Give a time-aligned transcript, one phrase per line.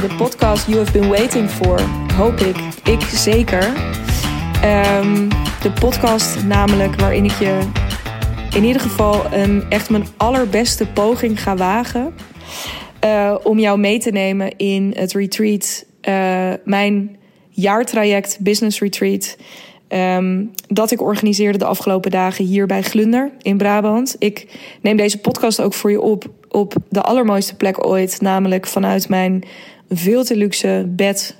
[0.00, 1.80] de podcast You Have Been Waiting For.
[2.16, 2.56] Hoop ik.
[2.84, 3.64] Ik zeker.
[4.64, 5.28] Um,
[5.62, 7.58] de podcast namelijk waarin ik je
[8.54, 12.14] in ieder geval een, echt mijn allerbeste poging ga wagen.
[13.04, 15.84] Uh, om jou mee te nemen in het retreat.
[16.08, 17.16] Uh, mijn
[17.48, 19.36] jaartraject Business Retreat.
[19.88, 24.16] Um, dat ik organiseerde de afgelopen dagen hier bij Glunder in Brabant.
[24.18, 28.20] Ik neem deze podcast ook voor je op op de allermooiste plek ooit.
[28.20, 29.44] Namelijk vanuit mijn
[29.90, 31.36] veel te luxe bed.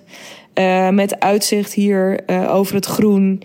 [0.55, 3.43] Uh, met uitzicht hier uh, over het groen.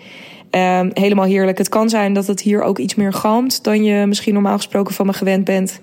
[0.52, 1.58] Uh, helemaal heerlijk.
[1.58, 4.94] Het kan zijn dat het hier ook iets meer galmt dan je misschien normaal gesproken
[4.94, 5.80] van me gewend bent.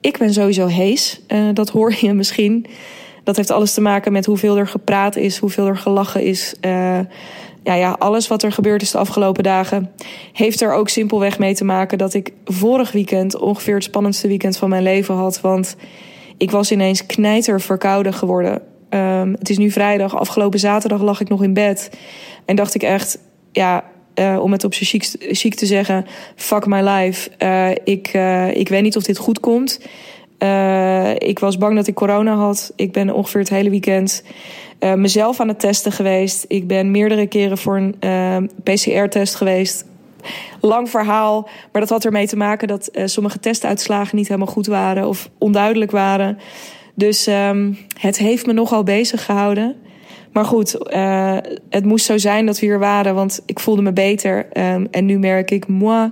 [0.00, 1.20] Ik ben sowieso hees.
[1.54, 2.66] dat hoor je misschien.
[3.24, 6.54] Dat heeft alles te maken met hoeveel er gepraat is, hoeveel er gelachen is
[7.62, 9.90] ja, ja, alles wat er gebeurd is de afgelopen dagen,
[10.32, 14.56] heeft er ook simpelweg mee te maken dat ik vorig weekend ongeveer het spannendste weekend
[14.56, 15.40] van mijn leven had.
[15.40, 15.76] Want
[16.42, 18.62] ik was ineens knijter verkouden geworden.
[18.90, 20.16] Um, het is nu vrijdag.
[20.16, 21.90] Afgelopen zaterdag lag ik nog in bed.
[22.44, 23.18] En dacht ik echt,
[23.52, 27.30] ja, uh, om het op zijn chic, te zeggen, fuck my life.
[27.38, 29.80] Uh, ik, uh, ik weet niet of dit goed komt.
[31.18, 32.72] ik was bang dat ik corona had.
[32.76, 34.22] Ik ben ongeveer het hele weekend
[34.96, 36.44] mezelf aan het testen geweest.
[36.48, 39.84] Ik ben meerdere keren voor een eh, PCR-test geweest.
[40.60, 44.66] Lang verhaal, maar dat had ermee te maken dat uh, sommige testuitslagen niet helemaal goed
[44.66, 46.38] waren of onduidelijk waren.
[46.94, 49.76] Dus um, het heeft me nogal bezig gehouden.
[50.32, 51.36] Maar goed, uh,
[51.68, 54.46] het moest zo zijn dat we hier waren, want ik voelde me beter.
[54.58, 56.10] Um, en nu merk ik, moi,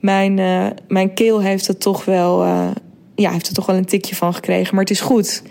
[0.00, 2.44] mijn, uh, mijn keel heeft het toch wel,
[3.14, 4.74] ja, heeft er toch wel een tikje van gekregen.
[4.74, 5.42] Maar het is goed.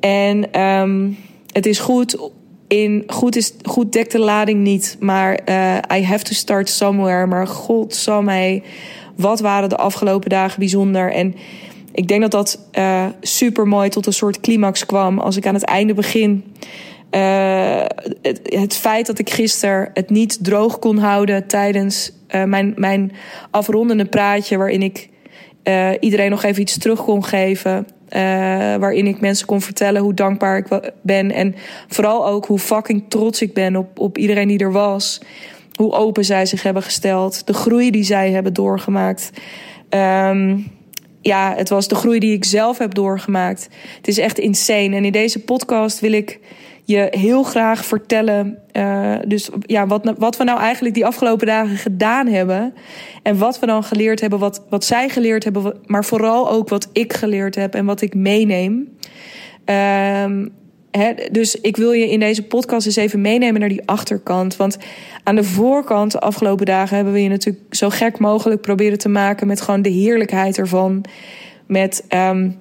[0.00, 1.18] En um,
[1.52, 2.30] het is goed.
[2.70, 4.96] In goed, is, goed dekt de lading niet.
[5.00, 7.26] Maar uh, I have to start somewhere.
[7.26, 8.62] Maar god zal mij.
[9.16, 11.12] Wat waren de afgelopen dagen bijzonder.
[11.12, 11.34] En
[11.92, 15.18] ik denk dat dat uh, super mooi tot een soort climax kwam.
[15.18, 16.44] Als ik aan het einde begin.
[17.10, 17.82] Uh,
[18.22, 22.12] het, het, feit dat ik gisteren het niet droog kon houden tijdens
[22.44, 23.12] mijn, mijn
[23.50, 24.56] afrondende praatje.
[24.56, 25.08] Waarin ik
[26.00, 27.86] iedereen nog even iets terug kon geven.
[28.16, 28.20] Uh,
[28.76, 31.32] waarin ik mensen kon vertellen hoe dankbaar ik ben.
[31.32, 31.54] En
[31.88, 35.20] vooral ook hoe fucking trots ik ben op, op iedereen die er was.
[35.74, 37.46] Hoe open zij zich hebben gesteld.
[37.46, 39.30] De groei die zij hebben doorgemaakt.
[39.90, 40.70] Um,
[41.20, 43.68] ja, het was de groei die ik zelf heb doorgemaakt.
[43.96, 44.96] Het is echt insane.
[44.96, 46.38] En in deze podcast wil ik
[46.90, 48.58] je heel graag vertellen.
[48.72, 52.74] Uh, dus ja, wat, wat we nou eigenlijk die afgelopen dagen gedaan hebben.
[53.22, 56.88] En wat we dan geleerd hebben, wat, wat zij geleerd hebben, maar vooral ook wat
[56.92, 58.96] ik geleerd heb en wat ik meeneem.
[59.64, 60.52] Um,
[61.32, 64.56] dus ik wil je in deze podcast eens even meenemen naar die achterkant.
[64.56, 64.78] Want
[65.24, 69.08] aan de voorkant, de afgelopen dagen, hebben we je natuurlijk zo gek mogelijk proberen te
[69.08, 71.04] maken met gewoon de heerlijkheid ervan.
[71.66, 72.58] Met um,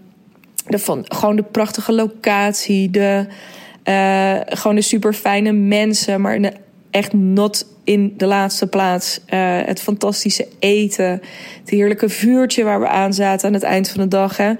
[0.68, 3.25] de, van, gewoon de prachtige locatie, de,
[3.89, 6.53] uh, gewoon de super fijne mensen, maar
[6.91, 9.19] echt not in de laatste plaats.
[9.19, 11.22] Uh, het fantastische eten,
[11.59, 14.38] het heerlijke vuurtje waar we aan zaten aan het eind van de dag.
[14.38, 14.53] Hè.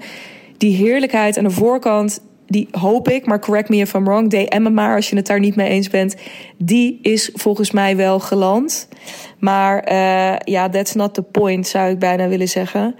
[0.56, 4.62] Die heerlijkheid aan de voorkant, die hoop ik, maar correct me if I'm wrong, DM
[4.62, 6.14] me maar als je het daar niet mee eens bent.
[6.58, 8.88] Die is volgens mij wel geland.
[9.38, 12.94] Maar uh, ja, that's not the point, zou ik bijna willen zeggen.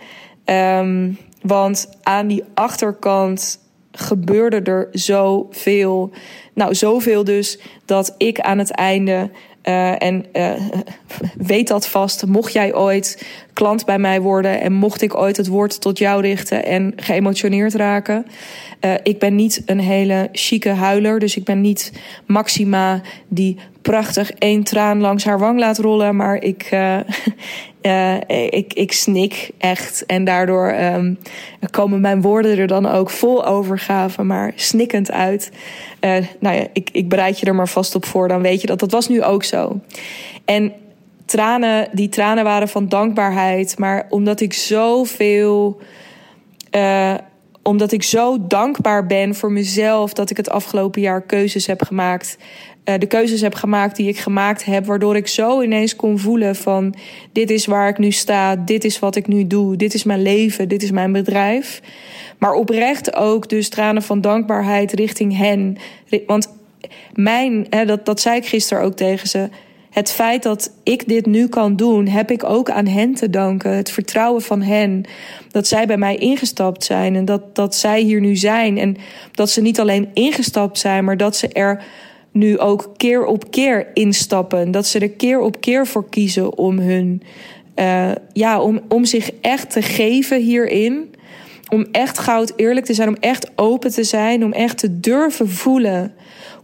[0.45, 3.60] Um, want aan die achterkant
[3.93, 6.11] gebeurde er zoveel.
[6.55, 9.31] Nou, zoveel dus dat ik aan het einde.
[9.65, 10.53] Uh, en uh,
[11.53, 15.47] weet dat vast, mocht jij ooit klant bij mij worden en mocht ik ooit het
[15.47, 18.27] woord tot jou richten en geëmotioneerd raken.
[18.81, 21.93] Uh, ik ben niet een hele chique huiler, dus ik ben niet
[22.27, 27.01] Maxima die prachtig één traan langs haar wang laat rollen, maar ik, uh,
[28.61, 30.07] ik, ik snik echt.
[30.07, 31.19] En daardoor um,
[31.71, 35.53] komen mijn woorden er dan ook vol overgave, maar snikkend uit.
[36.01, 38.67] Uh, nou ja, ik, ik bereid je er maar vast op voor, dan weet je
[38.67, 38.79] dat.
[38.79, 39.81] Dat was nu ook zo.
[40.45, 40.73] En
[41.25, 43.79] tranen, die tranen waren van dankbaarheid.
[43.79, 45.81] Maar omdat ik zoveel.
[47.63, 52.39] Omdat ik zo dankbaar ben voor mezelf dat ik het afgelopen jaar keuzes heb gemaakt
[52.85, 56.57] uh, de keuzes heb gemaakt die ik gemaakt heb, waardoor ik zo ineens kon voelen
[56.57, 56.95] van
[57.33, 60.23] dit is waar ik nu sta, dit is wat ik nu doe, dit is mijn
[60.23, 61.81] leven, dit is mijn bedrijf.
[62.39, 65.77] Maar oprecht ook dus tranen van dankbaarheid richting hen.
[66.27, 66.49] Want
[67.15, 69.49] mijn, hè, dat, dat zei ik gisteren ook tegen ze.
[69.91, 73.71] Het feit dat ik dit nu kan doen, heb ik ook aan hen te danken.
[73.77, 75.05] Het vertrouwen van hen.
[75.51, 78.79] Dat zij bij mij ingestapt zijn en dat, dat zij hier nu zijn.
[78.79, 78.97] En
[79.33, 81.85] dat ze niet alleen ingestapt zijn, maar dat ze er
[82.33, 84.71] nu ook keer op keer instappen.
[84.71, 87.23] Dat ze er keer op keer voor kiezen om hun.
[87.77, 91.15] Uh, ja, om, om zich echt te geven hierin.
[91.69, 95.49] om echt goud eerlijk te zijn, om echt open te zijn, om echt te durven
[95.49, 96.15] voelen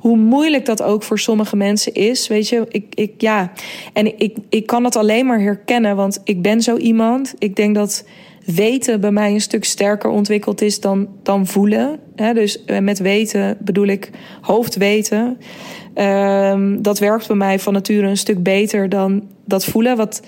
[0.06, 2.28] hoe moeilijk dat ook voor sommige mensen is.
[2.28, 3.52] Weet je, ik, ik ja.
[3.92, 7.34] En ik, ik kan dat alleen maar herkennen, want ik ben zo iemand.
[7.38, 8.04] Ik denk dat
[8.46, 11.98] weten bij mij een stuk sterker ontwikkeld is dan, dan voelen.
[12.14, 14.10] dus eh, met weten bedoel ik
[14.40, 15.38] hoofdweten.
[15.94, 19.96] Um, dat werkt bij mij van nature een stuk beter dan dat voelen.
[19.96, 20.22] Wat,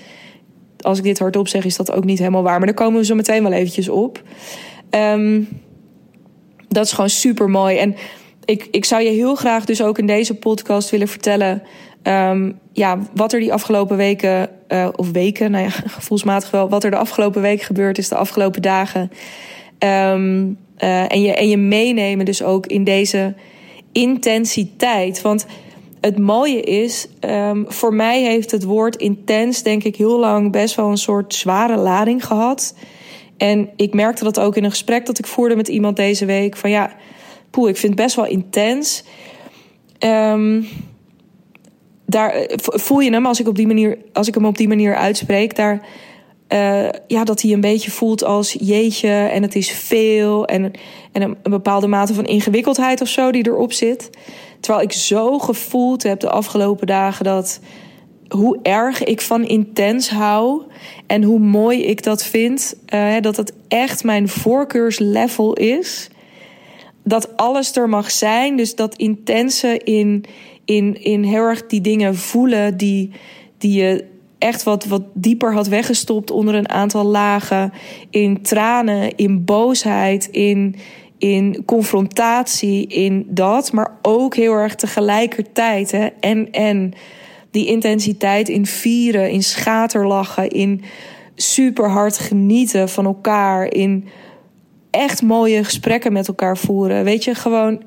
[0.79, 2.57] als ik dit hardop zeg, is dat ook niet helemaal waar.
[2.57, 4.23] Maar daar komen we zo meteen wel eventjes op.
[4.89, 5.47] Um,
[6.67, 7.77] dat is gewoon super mooi.
[7.77, 7.95] En
[8.45, 11.63] ik, ik zou je heel graag dus ook in deze podcast willen vertellen.
[12.03, 15.69] Um, ja, wat er die afgelopen weken, uh, of weken, nou ja,
[15.99, 19.11] gevoelsmatig wel, wat er de afgelopen week gebeurd is, de afgelopen dagen.
[19.79, 23.33] Um, uh, en, je, en je meenemen dus ook in deze
[23.91, 25.21] intensiteit.
[25.21, 25.45] Want
[26.01, 30.75] het mooie is, um, voor mij heeft het woord intens, denk ik, heel lang best
[30.75, 32.75] wel een soort zware lading gehad.
[33.37, 36.57] En ik merkte dat ook in een gesprek dat ik voerde met iemand deze week.
[36.57, 36.95] Van ja,
[37.49, 39.03] poeh, ik vind het best wel intens.
[39.99, 40.67] Um,
[42.09, 44.67] daar eh, voel je hem als ik, op die manier, als ik hem op die
[44.67, 45.55] manier uitspreek.
[45.55, 45.87] Daar,
[46.53, 50.45] uh, ja, dat hij een beetje voelt als jeetje en het is veel.
[50.45, 50.71] En,
[51.11, 54.09] en een, bepaalde mate van ingewikkeldheid of zo die erop zit.
[54.59, 57.59] Terwijl ik zo gevoeld heb de afgelopen dagen dat
[58.27, 60.61] hoe erg ik van intens hou
[61.07, 62.75] en hoe mooi ik dat vind.
[62.93, 66.09] Uh, dat het echt mijn voorkeurslevel is.
[67.03, 68.57] Dat alles er mag zijn.
[68.57, 70.25] Dus dat intense in,
[70.69, 73.11] in, in heel erg die dingen voelen die,
[73.57, 74.05] die je
[74.37, 77.73] echt wat, wat dieper had weggestopt onder een aantal lagen.
[78.09, 80.75] In tranen, in boosheid, in,
[81.17, 83.71] in confrontatie, in dat.
[83.71, 85.91] Maar ook heel erg tegelijkertijd.
[85.91, 86.93] Hè, en, en
[87.51, 90.81] die intensiteit in vieren, in schaterlachen, in
[91.35, 94.07] super hard genieten van elkaar, in
[94.89, 97.03] echt mooie gesprekken met elkaar voeren.
[97.03, 97.81] Weet je, gewoon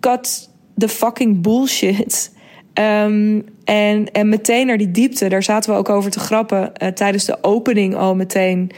[0.00, 2.32] cut the fucking bullshit.
[2.74, 6.88] Um, en, en meteen naar die diepte, daar zaten we ook over te grappen uh,
[6.88, 8.70] tijdens de opening al meteen.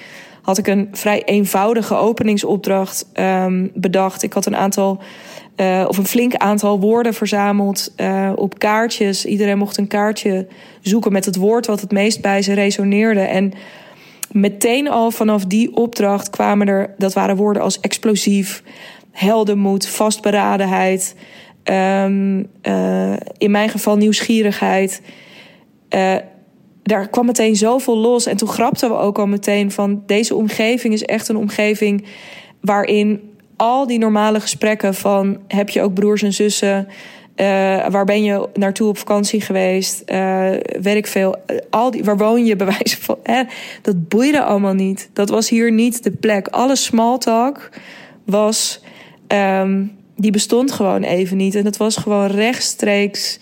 [0.43, 4.23] Had ik een vrij eenvoudige openingsopdracht um, bedacht.
[4.23, 5.03] Ik had een aantal
[5.57, 9.25] uh, of een flink aantal woorden verzameld uh, op kaartjes.
[9.25, 10.47] Iedereen mocht een kaartje
[10.81, 13.21] zoeken met het woord wat het meest bij ze resoneerde.
[13.21, 13.53] En
[14.31, 18.63] meteen al vanaf die opdracht kwamen er, dat waren woorden als explosief,
[19.11, 21.15] heldenmoed, vastberadenheid.
[21.71, 25.01] Um, uh, in mijn geval nieuwsgierigheid.
[26.83, 28.27] daar kwam meteen zoveel los.
[28.27, 32.05] En toen grapten we ook al meteen van deze omgeving is echt een omgeving
[32.61, 36.89] waarin al die normale gesprekken van heb je ook broers en zussen?
[37.37, 37.47] Uh,
[37.89, 40.03] waar ben je naartoe op vakantie geweest?
[40.07, 40.51] Uh,
[40.81, 41.37] weet ik veel.
[41.71, 43.19] Al die, waar woon je bij wijze van?
[43.23, 43.43] Hè?
[43.83, 45.11] Dat boeide allemaal niet.
[45.13, 46.49] Dat was hier niet de plek.
[46.49, 47.69] Alle small talk
[48.25, 48.81] was.
[49.29, 51.55] Um, die bestond gewoon even niet.
[51.55, 53.39] En het was gewoon rechtstreeks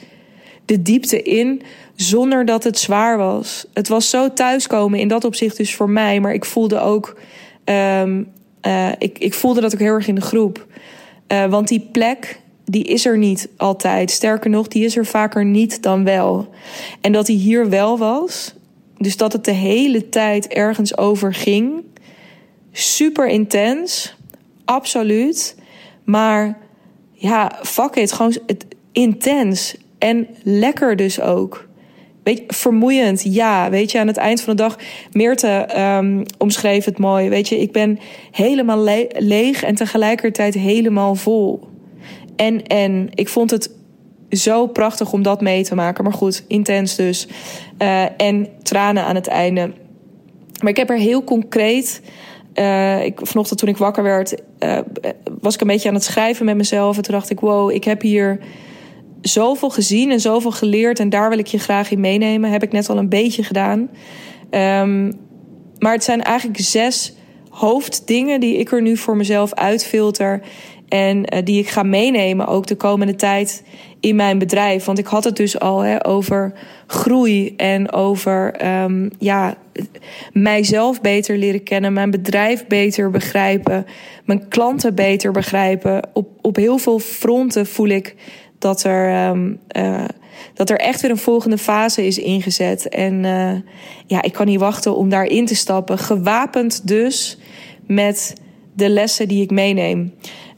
[0.64, 1.62] de diepte in.
[1.94, 3.66] Zonder dat het zwaar was.
[3.72, 6.20] Het was zo thuiskomen in dat opzicht dus voor mij.
[6.20, 7.16] Maar ik voelde ook
[7.64, 8.28] um,
[8.98, 10.66] ik, ik voelde dat ook heel erg in de groep.
[11.28, 14.10] Uh, want die plek, die is er niet altijd.
[14.10, 16.48] Sterker nog, die is er vaker niet dan wel.
[17.00, 18.54] En dat die hier wel was,
[18.98, 21.82] dus dat het de hele tijd ergens over ging.
[22.72, 24.16] Super intens,
[24.64, 25.56] absoluut.
[26.04, 26.58] Maar
[27.22, 29.76] ja, fuck it, gewoon het, intens.
[29.98, 31.68] En lekker dus ook.
[32.22, 33.70] Weet je, vermoeiend, ja.
[33.70, 34.78] Weet je, aan het eind van de dag,
[35.12, 37.28] Meerte um, omschreef het mooi.
[37.28, 37.98] Weet je, ik ben
[38.30, 41.68] helemaal le leeg en tegelijkertijd helemaal vol.
[42.36, 43.70] En, en ik vond het
[44.30, 46.04] zo prachtig om dat mee te maken.
[46.04, 47.28] Maar goed, intens dus.
[47.78, 49.72] Uh, en tranen aan het einde.
[50.60, 52.02] Maar ik heb er heel concreet.
[52.54, 54.78] Uh, ik, vanochtend toen ik wakker werd, uh,
[55.40, 56.96] was ik een beetje aan het schrijven met mezelf.
[56.96, 58.38] En toen dacht ik, wow, ik heb hier
[59.20, 60.98] zoveel gezien en zoveel geleerd.
[60.98, 62.50] En daar wil ik je graag in meenemen.
[62.50, 63.90] Heb ik net al een beetje gedaan.
[64.50, 65.12] Um,
[65.78, 67.14] maar het zijn eigenlijk zes
[67.48, 70.40] hoofddingen die ik er nu voor mezelf uitfilter.
[70.92, 73.64] En uh, die ik ga meenemen ook de komende tijd
[74.00, 74.84] in mijn bedrijf.
[74.84, 76.52] Want ik had het dus al hè, over
[76.86, 79.54] groei en over um, ja,
[80.32, 83.86] mijzelf beter leren kennen, mijn bedrijf beter begrijpen,
[84.24, 86.08] mijn klanten beter begrijpen.
[86.12, 88.14] Op, op heel veel fronten voel ik
[88.58, 90.04] dat er, um, uh,
[90.54, 92.88] dat er echt weer een volgende fase is ingezet.
[92.88, 93.52] En uh,
[94.06, 95.98] ja, ik kan niet wachten om daarin te stappen.
[95.98, 97.38] Gewapend dus
[97.86, 98.34] met
[98.74, 100.12] de lessen die ik meeneem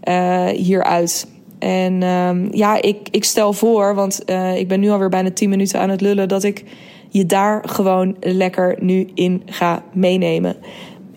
[0.09, 1.27] uh, hieruit.
[1.59, 5.49] En um, ja, ik, ik stel voor, want uh, ik ben nu alweer bijna 10
[5.49, 6.65] minuten aan het lullen, dat ik
[7.09, 10.57] je daar gewoon lekker nu in ga meenemen.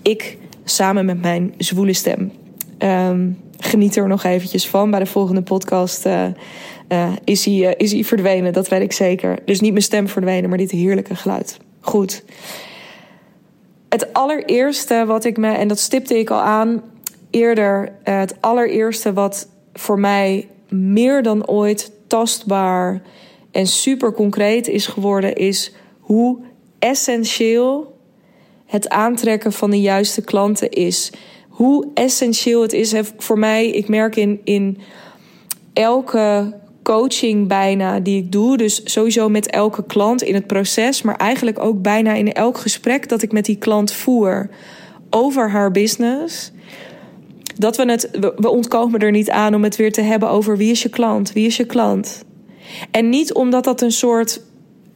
[0.02, 2.32] Ik samen met mijn zwoele stem.
[2.78, 3.30] Ehm,
[3.60, 4.92] geniet er nog eventjes van.
[4.92, 6.26] Bij de volgende podcast uh,
[7.24, 9.40] is, hij, is hij verdwenen, dat weet ik zeker.
[9.46, 11.58] Dus niet mijn stem verdwenen, maar dit heerlijke geluid.
[11.80, 12.24] Goed.
[13.90, 16.82] Het allereerste wat ik me, en dat stipte ik al aan
[17.38, 23.02] eerder, het allereerste wat voor mij meer dan ooit tastbaar
[23.52, 26.40] en super concreet is geworden, is hoe
[26.80, 27.98] essentieel
[28.66, 31.12] het aantrekken van de juiste klanten is.
[31.48, 33.70] Hoe essentieel het is voor mij.
[33.70, 34.78] Ik merk in, in
[35.74, 38.58] elke coaching bijna die ik doe.
[38.58, 43.10] Dus sowieso met elke klant in het proces, maar eigenlijk ook bijna in elk gesprek
[43.10, 44.50] dat ik met die klant voer
[45.10, 46.52] over haar business.
[47.58, 50.72] Dat we het, we ontkomen er niet aan om het weer te hebben over wie
[50.72, 52.24] is je klant, wie is je klant.
[52.92, 54.42] En niet omdat dat een soort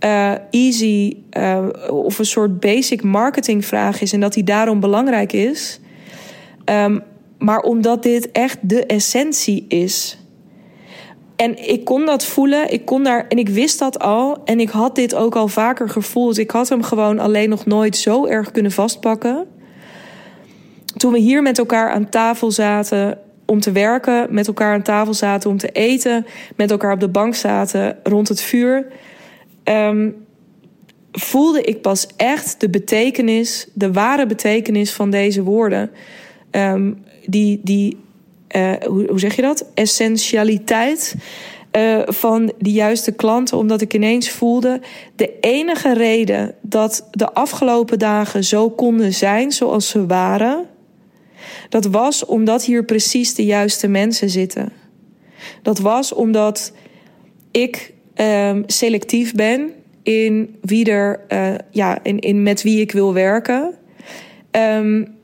[0.06, 5.80] uh, easy uh, of een soort basic marketingvraag is en dat die daarom belangrijk is.
[6.66, 7.04] Um,
[7.42, 10.18] maar omdat dit echt de essentie is.
[11.36, 14.70] En ik kon dat voelen, ik kon daar en ik wist dat al en ik
[14.70, 16.38] had dit ook al vaker gevoeld.
[16.38, 19.48] Ik had hem gewoon alleen nog nooit zo erg kunnen vastpakken.
[20.98, 25.14] Toen we hier met elkaar aan tafel zaten om te werken, met elkaar aan tafel
[25.14, 28.88] zaten om te eten, met elkaar op de bank zaten rond het vuur
[29.64, 30.16] um,
[31.12, 35.92] voelde ik pas echt de betekenis, de ware betekenis van deze woorden.
[36.52, 37.98] Um, die, die
[38.56, 39.66] uh, hoe, zeg je dat?
[39.74, 41.16] Essentialiteit
[41.78, 44.80] uh, van de juiste klanten, omdat ik ineens voelde:
[45.16, 50.66] de enige reden dat de afgelopen dagen zo konden zijn zoals ze waren,
[51.70, 54.72] dat was omdat hier precies de juiste mensen zitten.
[55.62, 56.74] Dat was omdat
[57.52, 59.72] ik um, selectief ben
[60.04, 63.74] in wie er, uh, ja, in, in met wie ik wil werken.
[64.52, 65.20] Um,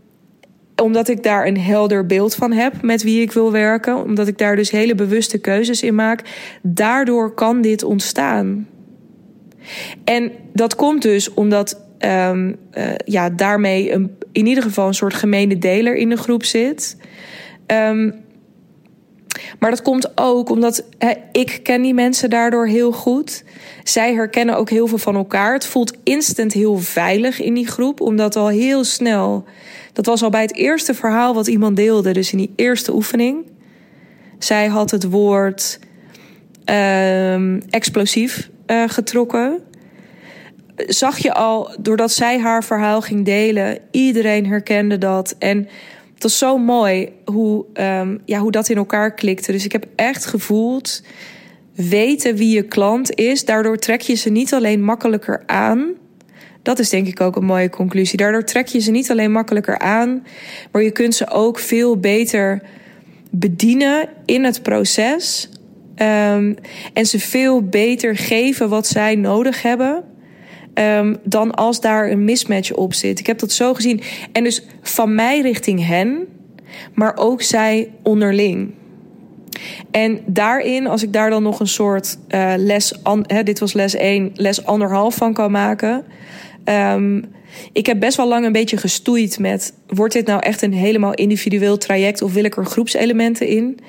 [0.76, 4.04] omdat ik daar een helder beeld van heb met wie ik wil werken.
[4.04, 6.22] Omdat ik daar dus hele bewuste keuzes in maak.
[6.62, 8.68] Daardoor kan dit ontstaan.
[10.04, 12.56] En dat komt dus omdat um,
[13.06, 16.98] ja, daarmee een, in ieder geval een soort gemene deler in de groep zit.
[17.68, 18.26] Um,
[19.60, 20.84] maar dat komt ook omdat
[21.32, 23.44] ik ken die mensen daardoor heel goed.
[23.84, 25.54] Zij herkennen ook heel veel van elkaar.
[25.54, 29.46] Het voelt instant heel veilig in die groep, omdat al heel snel.
[29.94, 33.46] Dat was al bij het eerste verhaal wat iemand deelde, dus in die eerste oefening.
[34.40, 35.80] Zij had het woord
[36.66, 39.62] uh, explosief uh, getrokken.
[40.78, 45.36] Zag je al, doordat zij haar verhaal ging delen, iedereen herkende dat.
[45.40, 45.68] En
[46.14, 49.52] het was zo mooi hoe, um, ja, hoe dat in elkaar klikte.
[49.52, 51.04] Dus ik heb echt gevoeld,
[51.76, 53.46] weten wie je klant is.
[53.46, 55.86] Daardoor trek je ze niet alleen makkelijker aan.
[56.62, 58.18] Dat is denk ik ook een mooie conclusie.
[58.18, 60.26] Daardoor trek je ze niet alleen makkelijker aan,
[60.72, 62.62] maar je kunt ze ook veel beter
[63.30, 65.50] bedienen in het proces.
[65.96, 66.56] Um,
[66.94, 70.04] en ze veel beter geven wat zij nodig hebben.
[70.80, 73.20] Um, dan als daar een mismatch op zit.
[73.20, 74.02] Ik heb dat zo gezien.
[74.32, 76.28] En dus van mij richting hen,
[76.94, 78.74] maar ook zij onderling.
[79.92, 83.96] En daarin, als ik daar dan nog een soort uh, les, hè, dit was les
[83.96, 86.06] 1, les anderhalf van kan maken.
[86.66, 87.26] Um,
[87.72, 91.14] ik heb best wel lang een beetje gestoeid met: wordt dit nou echt een helemaal
[91.14, 93.80] individueel traject of wil ik er groepselementen in?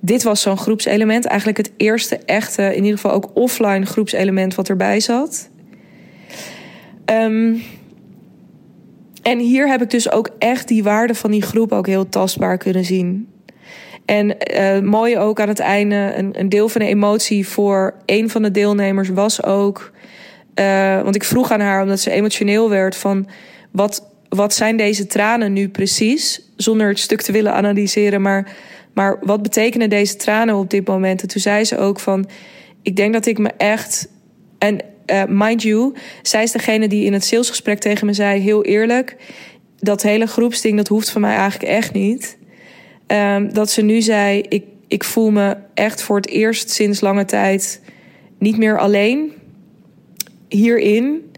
[0.00, 4.68] Dit was zo'n groepselement, eigenlijk het eerste echte, in ieder geval ook offline groepselement wat
[4.68, 5.50] erbij zat.
[7.10, 7.62] Um,
[9.22, 12.58] en hier heb ik dus ook echt die waarde van die groep ook heel tastbaar
[12.58, 13.28] kunnen zien.
[14.04, 18.30] En uh, mooi ook aan het einde, een, een, deel van de emotie voor een
[18.30, 19.92] van de deelnemers was ook.
[20.54, 23.28] Uh, want ik vroeg aan haar, omdat ze emotioneel werd, van
[23.70, 26.50] wat, wat zijn deze tranen nu precies?
[26.56, 28.56] Zonder het stuk te willen analyseren, maar,
[28.94, 31.22] maar wat betekenen deze tranen op dit moment?
[31.22, 32.28] En toen zei ze ook van,
[32.82, 34.08] ik denk dat ik me echt.
[34.58, 34.78] En
[35.10, 39.16] uh, mind you, zij is degene die in het salesgesprek tegen me zei, heel eerlijk,
[39.78, 42.38] dat hele groepsding, dat hoeft van mij eigenlijk echt niet.
[43.06, 47.24] Um, dat ze nu zei, ik, ik voel me echt voor het eerst sinds lange
[47.24, 47.80] tijd
[48.38, 49.32] niet meer alleen
[50.48, 51.30] hierin.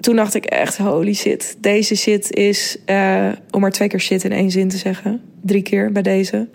[0.00, 4.24] Toen dacht ik echt, holy shit, deze shit is, uh, om maar twee keer shit
[4.24, 6.48] in één zin te zeggen, drie keer bij deze.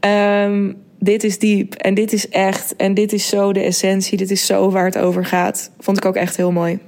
[0.00, 4.30] Um, dit is diep en dit is echt en dit is zo de essentie, dit
[4.30, 5.70] is zo waar het over gaat.
[5.78, 6.78] Vond ik ook echt heel mooi.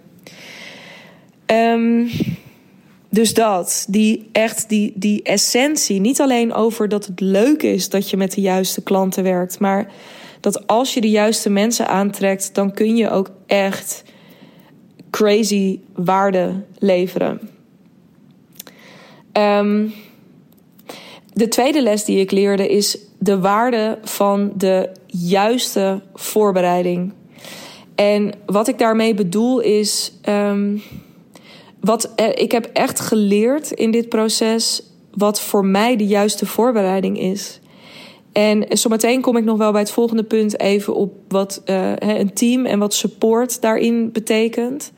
[1.46, 2.10] Um,
[3.10, 8.10] dus dat, die echt die, die essentie, niet alleen over dat het leuk is dat
[8.10, 9.92] je met de juiste klanten werkt, maar
[10.40, 14.04] dat als je de juiste mensen aantrekt, dan kun je ook echt
[15.10, 17.40] crazy waarde leveren.
[19.32, 19.86] Ehm,
[21.32, 27.12] de tweede les die ik leerde is de waarde van de juiste voorbereiding.
[27.94, 30.12] En wat ik daarmee bedoel is.
[30.28, 30.82] Um,
[31.80, 37.60] wat, ik heb echt geleerd in dit proces wat voor mij de juiste voorbereiding is.
[38.32, 42.32] En zometeen kom ik nog wel bij het volgende punt even op wat uh, een
[42.32, 44.92] team en wat support daarin betekent.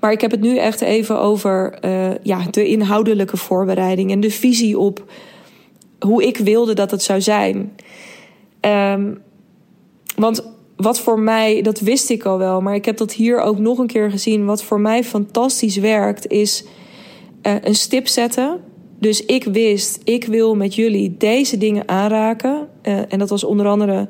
[0.00, 4.30] Maar ik heb het nu echt even over uh, ja, de inhoudelijke voorbereiding en de
[4.30, 5.04] visie op
[6.06, 7.72] hoe ik wilde dat het zou zijn.
[8.60, 9.22] Um,
[10.16, 13.58] want wat voor mij, dat wist ik al wel, maar ik heb dat hier ook
[13.58, 14.44] nog een keer gezien.
[14.44, 16.64] Wat voor mij fantastisch werkt, is
[17.42, 18.60] uh, een stip zetten.
[18.98, 22.68] Dus ik wist, ik wil met jullie deze dingen aanraken.
[22.82, 24.08] Uh, en dat was onder andere,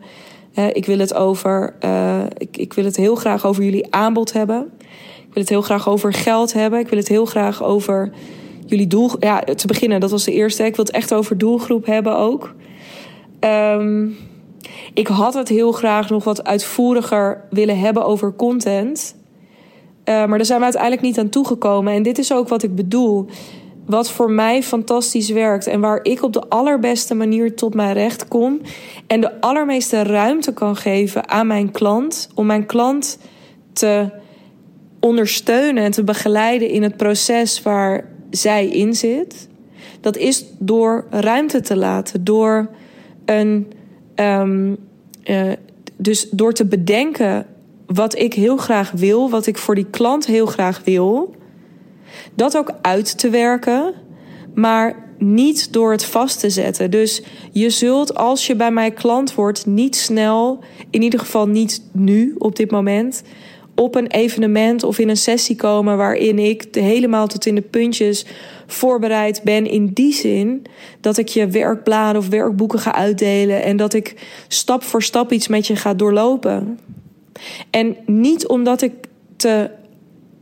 [0.55, 1.75] uh, ik wil het over,
[2.38, 4.71] ik, ik wil het heel graag over jullie aanbod hebben.
[5.29, 6.81] Ik wil het heel graag over geld hebben.
[6.81, 8.12] Ik wil het heel graag over
[8.66, 9.11] jullie doel.
[9.20, 10.64] Ja, te beginnen, dat was de eerste.
[10.64, 12.54] Ik wil het echt over doelgroep hebben ook.
[13.40, 14.16] Um,
[14.94, 19.16] ik had het heel graag nog wat uitvoeriger willen hebben over content.
[20.04, 21.92] Uh, maar daar zijn we uiteindelijk niet aan toegekomen.
[21.92, 23.26] En dit is ook wat ik bedoel.
[23.87, 28.28] Wat voor mij fantastisch werkt en waar ik op de allerbeste manier tot mijn recht
[28.28, 28.61] kom.
[29.06, 32.28] En de allermeeste ruimte kan geven aan mijn klant.
[32.35, 33.18] Om mijn klant
[33.73, 34.11] te
[35.00, 39.49] ondersteunen en te begeleiden in het proces waar zij in zit.
[40.00, 42.25] Dat is door ruimte te laten.
[42.25, 42.68] Door
[43.25, 43.66] een
[44.21, 44.76] Um,
[45.25, 45.52] uh,
[45.97, 47.47] dus door te bedenken
[47.87, 51.35] wat ik heel graag wil, wat ik voor die klant heel graag wil,
[52.35, 53.95] dat ook uit te werken,
[54.54, 56.90] maar niet door het vast te zetten.
[56.90, 60.59] Dus je zult als je bij mij klant wordt niet snel,
[60.90, 63.23] in ieder geval niet nu op dit moment,
[63.76, 68.26] op een evenement of in een sessie komen waarin ik helemaal tot in de puntjes
[68.66, 70.65] voorbereid ben in die zin
[71.00, 75.49] dat ik je werkbladen of werkboeken ga uitdelen en dat ik stap voor stap iets
[75.49, 76.78] met je ga doorlopen.
[77.71, 78.93] En niet omdat ik
[79.36, 79.71] te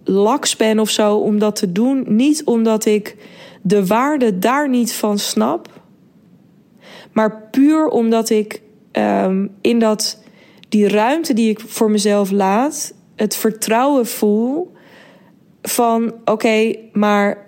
[0.05, 3.17] laks ben of zo om dat te doen, niet omdat ik
[3.63, 5.81] de waarde daar niet van snap,
[7.13, 10.23] maar puur omdat ik um, in dat
[10.69, 14.73] die ruimte die ik voor mezelf laat, het vertrouwen voel
[15.63, 17.47] van oké, maar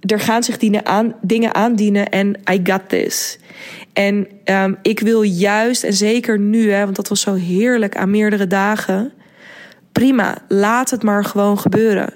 [0.00, 3.38] er gaan zich dingen, dingen aandienen en I got this.
[3.92, 8.10] En um, ik wil juist, en zeker nu, hè, want dat was zo heerlijk aan
[8.10, 9.12] meerdere dagen.
[9.92, 12.12] Prima, laat het maar gewoon gebeuren.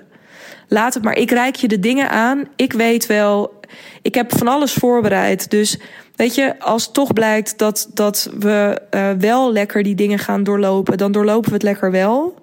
[0.68, 1.16] Laat het maar.
[1.16, 2.48] Ik reik je de dingen aan.
[2.56, 3.60] Ik weet wel,
[4.02, 5.50] ik heb van alles voorbereid.
[5.50, 5.78] Dus
[6.16, 10.98] weet je, als toch blijkt dat, dat we uh, wel lekker die dingen gaan doorlopen,
[10.98, 12.41] dan doorlopen we het lekker wel.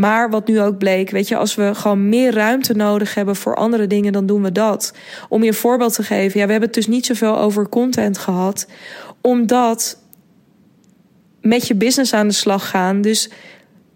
[0.00, 3.54] Maar wat nu ook bleek, weet je, als we gewoon meer ruimte nodig hebben voor
[3.54, 4.94] andere dingen, dan doen we dat.
[5.28, 8.18] Om je een voorbeeld te geven, ja, we hebben het dus niet zoveel over content
[8.18, 8.66] gehad,
[9.20, 9.98] omdat
[11.40, 13.30] met je business aan de slag gaan, dus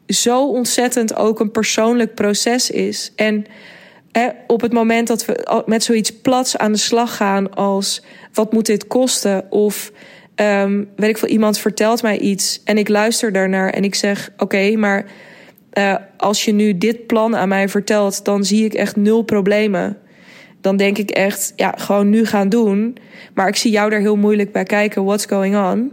[0.07, 3.13] zo ontzettend ook een persoonlijk proces is.
[3.17, 3.47] En
[4.47, 8.67] op het moment dat we met zoiets plats aan de slag gaan als wat moet
[8.67, 9.47] dit kosten?
[9.51, 9.93] Of
[10.37, 14.31] um, weet ik veel, iemand vertelt mij iets en ik luister daarnaar en ik zeg:
[14.37, 15.07] Oké, maar
[15.79, 19.99] uh, als je nu dit plan aan mij vertelt, dan zie ik echt nul problemen.
[20.61, 22.97] Dan denk ik echt, ja, gewoon nu gaan doen.
[23.35, 25.93] Maar ik zie jou daar heel moeilijk bij kijken, what's going on?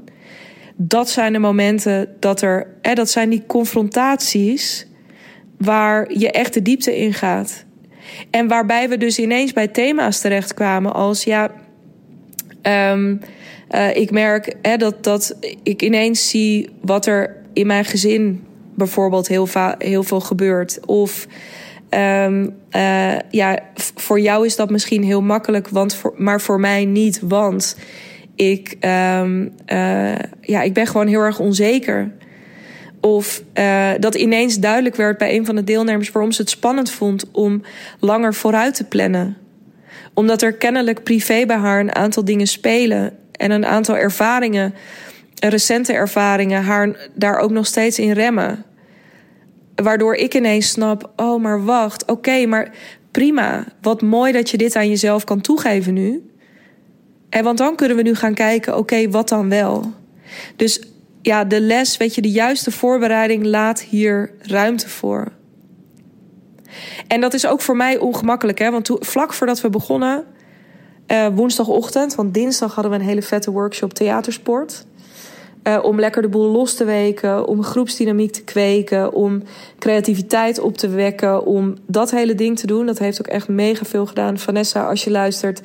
[0.75, 4.87] Dat zijn de momenten dat er, hè, dat zijn die confrontaties
[5.57, 7.65] waar je echt de diepte in gaat.
[8.29, 11.51] En waarbij we dus ineens bij thema's terechtkwamen als, ja,
[12.91, 13.19] um,
[13.71, 18.43] uh, ik merk hè, dat, dat ik ineens zie wat er in mijn gezin
[18.83, 20.79] bijvoorbeeld heel, heel veel gebeurt.
[20.85, 21.27] Of
[21.89, 23.59] um, uh, ja,
[23.95, 27.19] voor jou is dat misschien heel makkelijk, want maar voor mij niet.
[27.23, 27.77] Want
[28.35, 28.77] ik,
[29.19, 32.11] um, uh, ja, ik ben gewoon heel erg onzeker.
[33.01, 36.91] Of uh, dat ineens duidelijk werd bij een van de deelnemers waarom ze het spannend
[36.91, 37.61] vond om
[37.99, 39.37] langer vooruit te plannen.
[40.13, 44.73] Omdat er kennelijk privé bij haar een aantal dingen spelen en een aantal ervaringen
[45.49, 48.65] recente ervaringen haar daar ook nog steeds in remmen.
[49.83, 52.73] Waardoor ik ineens snap: oh, maar wacht, oké, maar
[53.11, 53.65] prima.
[53.81, 56.31] Wat mooi dat je dit aan jezelf kan toegeven nu.
[57.29, 59.93] En want dan kunnen we nu gaan kijken: oké, wat dan wel?
[60.55, 60.81] Dus
[61.21, 65.31] ja, de les, weet je, de juiste voorbereiding laat hier ruimte voor.
[67.07, 68.71] En dat is ook voor mij ongemakkelijk, hè?
[68.71, 70.23] Want vlak voordat we begonnen,
[71.07, 74.85] uh, woensdagochtend, want dinsdag hadden we een hele vette workshop theatersport.
[75.63, 79.43] Uh, om lekker de boel los te weken, om groepsdynamiek te kweken, om
[79.79, 82.85] creativiteit op te wekken, om dat hele ding te doen.
[82.85, 84.37] Dat heeft ook echt mega veel gedaan.
[84.37, 85.61] Vanessa, als je luistert,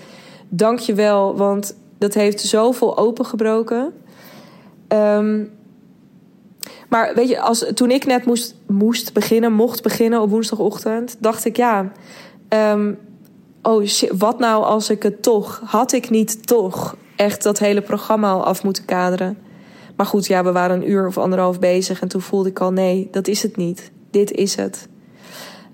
[0.49, 3.93] dank je wel, want dat heeft zoveel opengebroken.
[4.89, 5.51] Um,
[6.89, 11.45] maar weet je, als, toen ik net moest, moest beginnen, mocht beginnen op woensdagochtend, dacht
[11.45, 11.93] ik ja.
[12.49, 12.99] Um,
[13.63, 17.81] oh shit, wat nou als ik het toch, had ik niet toch echt dat hele
[17.81, 19.39] programma al af moeten kaderen?
[19.97, 22.73] Maar goed, ja, we waren een uur of anderhalf bezig en toen voelde ik al
[22.73, 23.91] nee, dat is het niet.
[24.11, 24.89] Dit is het.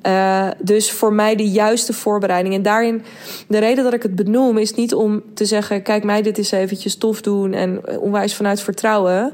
[0.07, 2.55] Uh, dus voor mij de juiste voorbereiding.
[2.55, 3.03] En daarin,
[3.49, 6.51] de reden dat ik het benoem, is niet om te zeggen: kijk mij dit eens
[6.51, 9.33] eventjes tof doen en onwijs vanuit vertrouwen.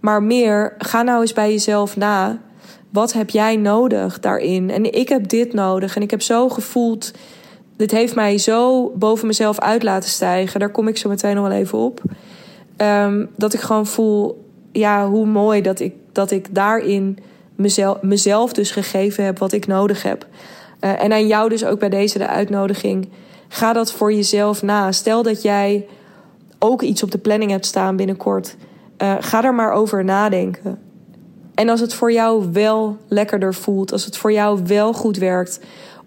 [0.00, 2.40] Maar meer, ga nou eens bij jezelf na.
[2.90, 4.70] Wat heb jij nodig daarin?
[4.70, 5.96] En ik heb dit nodig.
[5.96, 7.12] En ik heb zo gevoeld.
[7.76, 10.60] Dit heeft mij zo boven mezelf uit laten stijgen.
[10.60, 12.00] Daar kom ik zo meteen nog wel even op.
[12.76, 17.18] Um, dat ik gewoon voel, ja, hoe mooi dat ik, dat ik daarin
[17.54, 20.26] mezelf, mezelf dus gegeven heb wat ik nodig heb.
[20.80, 23.08] Uh, en aan jou dus ook bij deze de uitnodiging.
[23.48, 24.92] Ga dat voor jezelf na.
[24.92, 25.86] Stel dat jij
[26.58, 28.56] ook iets op de planning hebt staan binnenkort.
[29.02, 30.78] Uh, ga er maar over nadenken.
[31.54, 35.60] En als het voor jou wel lekkerder voelt, als het voor jou wel goed werkt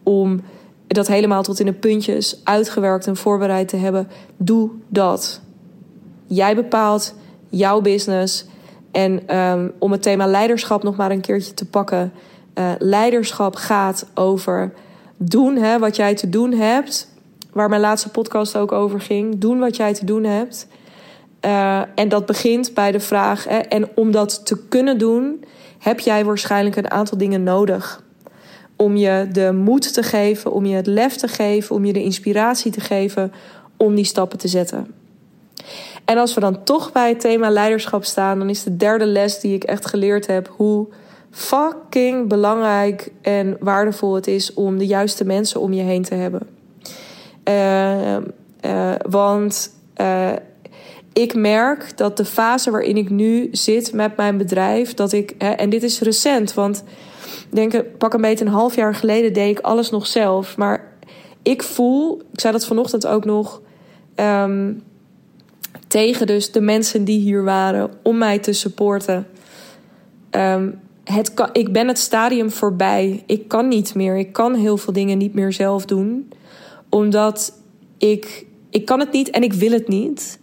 [0.03, 0.41] om
[0.87, 5.41] dat helemaal tot in de puntjes uitgewerkt en voorbereid te hebben, doe dat.
[6.29, 7.15] Jij bepaalt
[7.49, 8.45] jouw business.
[8.91, 12.11] En um, om het thema leiderschap nog maar een keertje te pakken.
[12.55, 14.73] Uh, leiderschap gaat over
[15.17, 17.07] doen hè, wat jij te doen hebt.
[17.53, 19.37] Waar mijn laatste podcast ook over ging.
[19.37, 20.67] Doen wat jij te doen hebt.
[21.45, 25.43] Uh, en dat begint bij de vraag: hè, en om dat te kunnen doen,
[25.79, 28.03] heb jij waarschijnlijk een aantal dingen nodig.
[28.75, 32.03] Om je de moed te geven, om je het lef te geven, om je de
[32.03, 33.31] inspiratie te geven
[33.77, 34.98] om die stappen te zetten.
[36.05, 39.39] En als we dan toch bij het thema leiderschap staan, dan is de derde les
[39.39, 40.87] die ik echt geleerd heb hoe
[41.31, 46.47] fucking belangrijk en waardevol het is om de juiste mensen om je heen te hebben.
[47.49, 48.17] Uh,
[48.65, 50.31] uh, want uh,
[51.13, 55.49] ik merk dat de fase waarin ik nu zit met mijn bedrijf, dat ik, hè,
[55.49, 56.83] en dit is recent, want
[57.49, 60.57] denk pak een beetje een half jaar geleden deed ik alles nog zelf.
[60.57, 60.93] Maar
[61.41, 63.61] ik voel, ik zei dat vanochtend ook nog,
[64.15, 64.83] um,
[65.89, 69.27] tegen dus de mensen die hier waren om mij te supporten.
[70.31, 73.23] Um, het ik ben het stadium voorbij.
[73.25, 74.17] Ik kan niet meer.
[74.17, 76.31] Ik kan heel veel dingen niet meer zelf doen.
[76.89, 77.53] Omdat
[77.97, 80.39] ik, ik kan het niet en ik wil het niet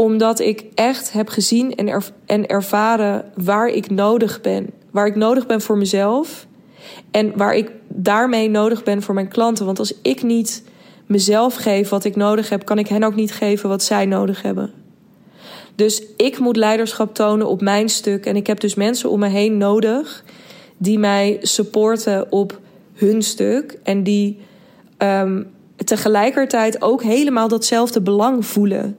[0.00, 4.70] omdat ik echt heb gezien en, en ervaren waar ik nodig ben.
[4.90, 6.46] Waar ik nodig ben voor mezelf.
[7.10, 9.66] En waar ik daarmee nodig ben voor mijn klanten.
[9.66, 10.62] Want als ik niet
[11.10, 14.42] mezelf geef wat ik nodig heb, kan ik hen ook niet geven wat zij nodig
[14.42, 14.72] hebben.
[15.74, 18.26] Dus ik moet leiderschap tonen op mijn stuk.
[18.26, 20.24] En ik heb dus mensen om me heen nodig
[20.76, 22.60] die mij supporten op
[22.94, 23.78] hun stuk.
[23.82, 24.38] En die
[24.98, 28.96] um, tegelijkertijd ook helemaal datzelfde belang voelen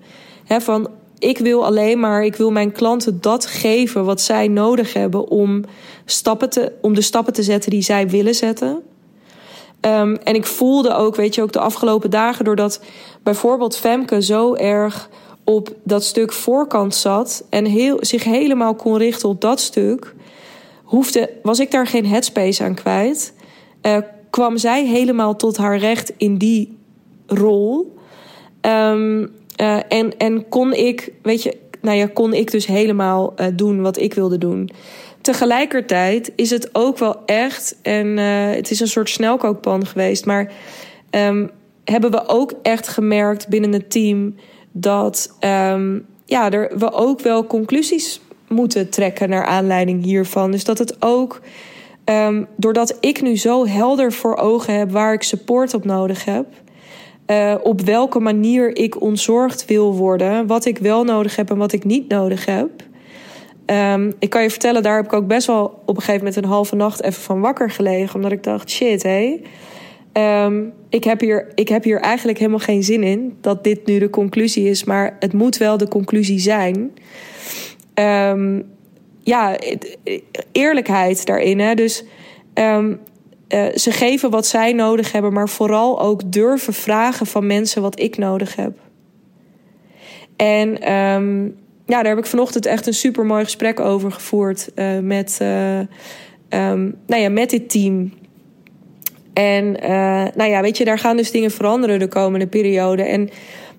[0.59, 5.27] van ik wil alleen maar, ik wil mijn klanten dat geven wat zij nodig hebben
[5.27, 5.63] om,
[6.05, 8.81] stappen te, om de stappen te zetten die zij willen zetten.
[9.85, 12.81] Um, en ik voelde ook, weet je, ook de afgelopen dagen, doordat
[13.23, 15.09] bijvoorbeeld Femke zo erg
[15.43, 20.15] op dat stuk voorkant zat en heel, zich helemaal kon richten op dat stuk,
[20.83, 23.33] hoefde, was ik daar geen headspace aan kwijt.
[23.81, 23.97] Uh,
[24.29, 26.77] kwam zij helemaal tot haar recht in die
[27.25, 27.95] rol.
[28.61, 29.21] Um,
[29.61, 33.81] uh, en, en kon ik, weet je, nou ja, kon ik dus helemaal uh, doen
[33.81, 34.69] wat ik wilde doen.
[35.21, 40.51] Tegelijkertijd is het ook wel echt, en uh, het is een soort snelkookpan geweest, maar
[41.11, 41.51] um,
[41.83, 44.35] hebben we ook echt gemerkt binnen het team
[44.71, 50.51] dat um, ja, er, we ook wel conclusies moeten trekken naar aanleiding hiervan.
[50.51, 51.41] Dus dat het ook,
[52.05, 56.45] um, doordat ik nu zo helder voor ogen heb waar ik support op nodig heb,
[57.27, 60.47] uh, op welke manier ik ontzorgd wil worden.
[60.47, 62.69] Wat ik wel nodig heb en wat ik niet nodig heb.
[63.71, 66.35] Um, ik kan je vertellen, daar heb ik ook best wel op een gegeven moment
[66.35, 68.15] een halve nacht even van wakker gelegen.
[68.15, 69.41] Omdat ik dacht, shit hé.
[70.45, 73.99] Um, ik, heb hier, ik heb hier eigenlijk helemaal geen zin in dat dit nu
[73.99, 74.83] de conclusie is.
[74.83, 76.93] Maar het moet wel de conclusie zijn.
[77.93, 78.65] Um,
[79.23, 79.57] ja,
[80.51, 81.59] eerlijkheid daarin.
[81.59, 81.73] Hè?
[81.73, 82.03] Dus
[82.59, 82.85] uh,
[83.75, 88.17] ze geven wat zij nodig hebben, maar vooral ook durven vragen van mensen wat ik
[88.17, 88.77] nodig heb.
[90.35, 90.83] En
[91.91, 95.77] ja, daar heb ik vanochtend echt een super mooi gesprek over gevoerd uh, met, uh,
[95.79, 98.13] um, nou ja, met dit team.
[99.33, 99.71] En
[100.35, 103.03] nou ja, weet je, daar gaan dus dingen veranderen de komende periode.
[103.03, 103.29] En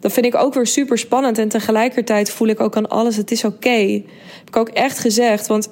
[0.01, 1.39] Dat vind ik ook weer super spannend.
[1.39, 4.03] En tegelijkertijd voel ik ook aan alles, het is oké.
[4.39, 5.47] Heb ik ook echt gezegd.
[5.47, 5.69] Want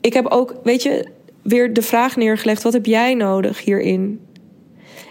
[0.00, 1.06] ik heb ook, weet je,
[1.42, 4.20] weer de vraag neergelegd: wat heb jij nodig hierin?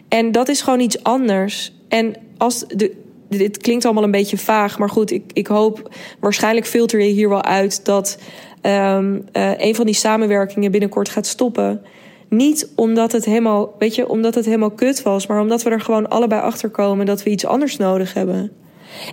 [0.07, 1.73] En dat is gewoon iets anders.
[1.87, 2.95] En als de,
[3.29, 7.29] dit klinkt allemaal een beetje vaag, maar goed, ik, ik hoop waarschijnlijk filter je hier
[7.29, 8.17] wel uit dat
[8.61, 11.81] um, uh, een van die samenwerkingen binnenkort gaat stoppen.
[12.29, 15.81] Niet omdat het helemaal, weet je, omdat het helemaal kut was, maar omdat we er
[15.81, 18.51] gewoon allebei achter komen dat we iets anders nodig hebben.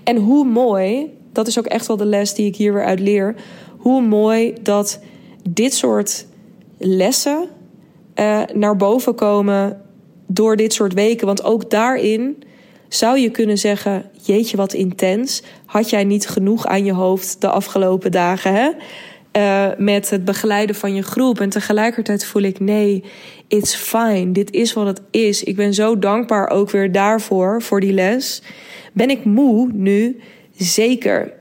[0.05, 3.01] En hoe mooi, dat is ook echt wel de les die ik hier weer uit
[3.01, 3.35] leer.
[3.79, 5.01] Hoe mooi dat
[5.49, 6.27] dit soort
[6.79, 7.49] lessen
[8.15, 9.81] uh, naar boven komen
[10.27, 11.27] door dit soort weken.
[11.27, 12.43] Want ook daarin
[12.89, 15.43] zou je kunnen zeggen: Jeetje, wat intens.
[15.67, 18.55] Had jij niet genoeg aan je hoofd de afgelopen dagen?
[18.55, 18.71] Hè?
[19.37, 21.41] Uh, met het begeleiden van je groep.
[21.41, 23.05] En tegelijkertijd voel ik: nee,
[23.49, 24.33] it's fine.
[24.33, 25.43] Dit is wat het is.
[25.43, 28.43] Ik ben zo dankbaar ook weer daarvoor, voor die les.
[28.93, 30.21] Ben ik moe nu?
[30.57, 31.33] Zeker.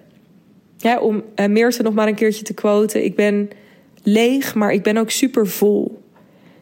[1.01, 3.03] Om uh, nog maar een keertje te quoten.
[3.03, 3.49] Ik ben
[4.03, 6.01] leeg, maar ik ben ook super vol.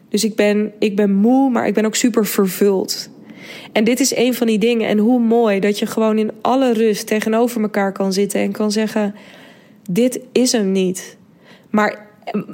[0.10, 3.10] Dus ik ben, ik ben moe, maar ik ben ook super vervuld.
[3.72, 4.88] En dit is een van die dingen.
[4.88, 8.72] En hoe mooi dat je gewoon in alle rust tegenover elkaar kan zitten en kan
[8.72, 9.16] zeggen:
[9.90, 11.18] Dit is hem niet.
[11.70, 12.08] Maar,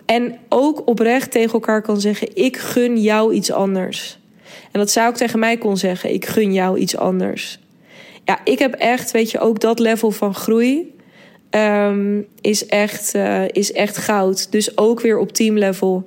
[0.05, 4.19] en ook oprecht tegen elkaar kan zeggen: Ik gun jou iets anders.
[4.71, 7.59] En dat zou ik tegen mij kon zeggen: Ik gun jou iets anders.
[8.25, 10.95] Ja, ik heb echt, weet je, ook dat level van groei.
[11.49, 14.51] Um, is, echt, uh, is echt goud.
[14.51, 16.03] Dus ook weer op teamlevel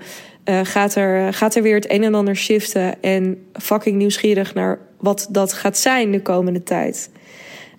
[0.51, 3.03] uh, gaat, er, gaat er weer het een en ander shiften.
[3.03, 7.11] En fucking nieuwsgierig naar wat dat gaat zijn de komende tijd.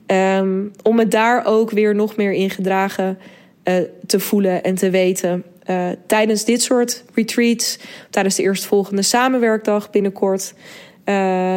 [0.07, 3.17] Um, om het daar ook weer nog meer in gedragen
[3.63, 5.43] uh, te voelen en te weten.
[5.69, 7.79] Uh, tijdens dit soort retreats,
[8.09, 10.53] tijdens de eerstvolgende samenwerkdag binnenkort.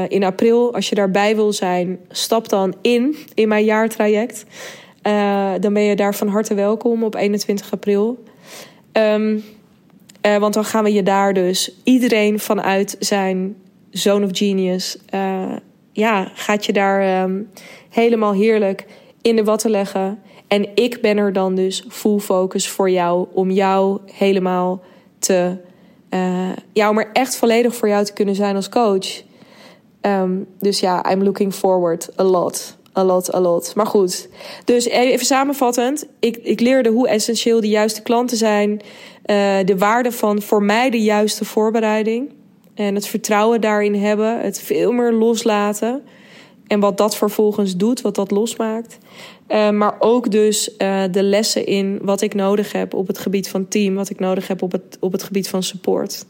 [0.08, 4.44] In april, als je daarbij wil zijn, stap dan in in mijn jaartraject.
[5.60, 8.24] dan ben je daar van harte welkom op 21 april.
[8.92, 9.44] Um,
[10.26, 13.56] uh, want dan gaan we je daar dus iedereen vanuit zijn
[13.90, 14.96] zone of genius.
[15.14, 15.52] Uh,
[15.92, 17.50] ja, gaat je daar um,
[17.90, 18.86] helemaal heerlijk
[19.22, 20.18] in de watten leggen.
[20.48, 23.26] En ik ben er dan dus full focus voor jou.
[23.32, 24.82] Om jou helemaal
[25.18, 25.56] te.
[26.10, 29.22] Uh, ja, om er echt volledig voor jou te kunnen zijn als coach.
[30.00, 32.76] Um, dus ja, I'm looking forward a lot.
[32.96, 33.74] A lot, a lot.
[33.74, 34.28] Maar goed.
[34.64, 36.06] Dus even samenvattend.
[36.20, 38.70] Ik, ik leerde hoe essentieel de juiste klanten zijn.
[38.72, 38.76] Uh,
[39.64, 42.32] de waarde van voor mij de juiste voorbereiding.
[42.74, 44.40] En het vertrouwen daarin hebben.
[44.40, 46.02] Het veel meer loslaten.
[46.66, 48.98] En wat dat vervolgens doet, wat dat losmaakt.
[49.48, 53.48] Uh, maar ook dus uh, de lessen in wat ik nodig heb op het gebied
[53.48, 53.94] van team.
[53.94, 56.26] Wat ik nodig heb op het, op het gebied van support.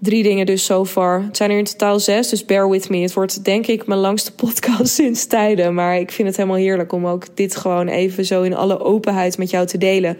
[0.00, 1.22] Drie dingen dus so far.
[1.22, 2.98] Het zijn er in totaal zes, dus bear with me.
[2.98, 5.74] Het wordt denk ik mijn langste podcast sinds tijden.
[5.74, 9.38] Maar ik vind het helemaal heerlijk om ook dit gewoon even zo in alle openheid
[9.38, 10.18] met jou te delen.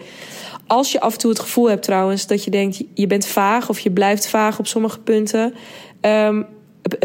[0.67, 3.69] Als je af en toe het gevoel hebt trouwens dat je denkt je bent vaag
[3.69, 5.53] of je blijft vaag op sommige punten.
[6.01, 6.45] Um,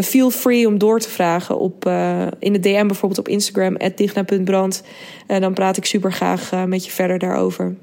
[0.03, 4.83] feel free om door te vragen op, uh, in de DM bijvoorbeeld op Instagram, digna.brand.
[5.29, 7.77] Uh, dan praat ik super graag uh, met je verder daarover.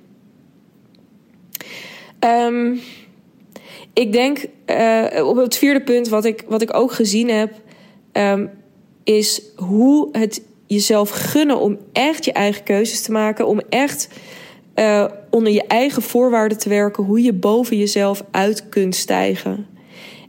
[2.19, 2.79] Um,
[3.93, 7.53] ik denk uh, op het vierde punt, wat ik, wat ik ook gezien heb,
[8.13, 8.49] um,
[9.03, 13.47] is hoe het jezelf gunnen om echt je eigen keuzes te maken.
[13.47, 14.07] Om echt
[14.75, 17.03] uh, onder je eigen voorwaarden te werken.
[17.03, 19.67] Hoe je boven jezelf uit kunt stijgen.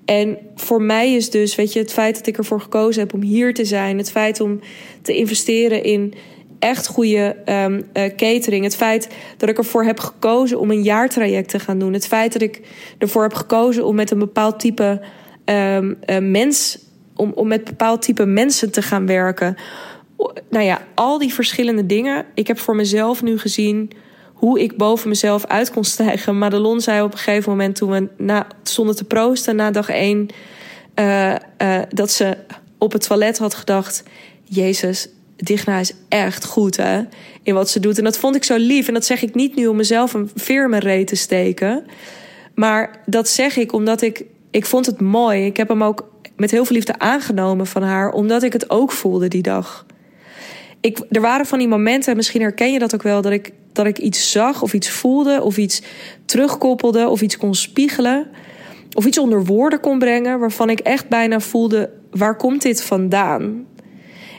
[0.05, 3.23] En voor mij is dus, weet je, het feit dat ik ervoor gekozen heb om
[3.23, 3.99] hier te zijn.
[3.99, 4.61] Het feit om
[5.03, 6.15] te investeren in
[6.59, 8.65] echt goede um, uh, catering.
[8.65, 11.93] Het feit dat ik ervoor heb gekozen om een jaartraject te gaan doen.
[11.93, 12.61] Het feit dat ik
[12.99, 15.01] ervoor heb gekozen om met een bepaald type
[15.45, 15.99] um,
[16.31, 16.79] mens.
[17.17, 19.57] Om, om met bepaald type mensen te gaan werken.
[20.51, 22.25] Nou ja, al die verschillende dingen.
[22.35, 23.91] Ik heb voor mezelf nu gezien
[24.33, 26.39] hoe ik boven mezelf uit kon stijgen.
[26.39, 30.29] Madelon zei op een gegeven moment toen we na, stonden te proosten na dag één.
[30.95, 31.35] Uh,
[31.89, 32.37] dat ze
[32.79, 34.03] op het toilet had gedacht:
[34.45, 37.03] Jezus, Digna is echt goed hè,
[37.43, 37.99] in wat ze doet.
[37.99, 38.89] En dat vond ik zo lief.
[38.89, 41.85] En dat zeg ik niet nu om mezelf een veer in reet te steken.
[42.55, 44.25] Maar dat zeg ik omdat ik...
[44.51, 45.47] Ik vond het mooi.
[45.47, 48.13] Ik heb hem ook met heel veel liefde aangenomen van haar.
[48.13, 49.87] Omdat ik het ook voelde die dag.
[50.81, 53.23] Ik, er waren van die momenten, misschien herken je dat ook wel...
[53.23, 55.83] dat ik, dat ik iets zag of iets voelde of iets
[56.25, 57.09] terugkoppelde...
[57.09, 58.27] of iets kon spiegelen
[58.93, 60.39] of iets onder woorden kon brengen...
[60.39, 63.67] waarvan ik echt bijna voelde, waar komt dit vandaan?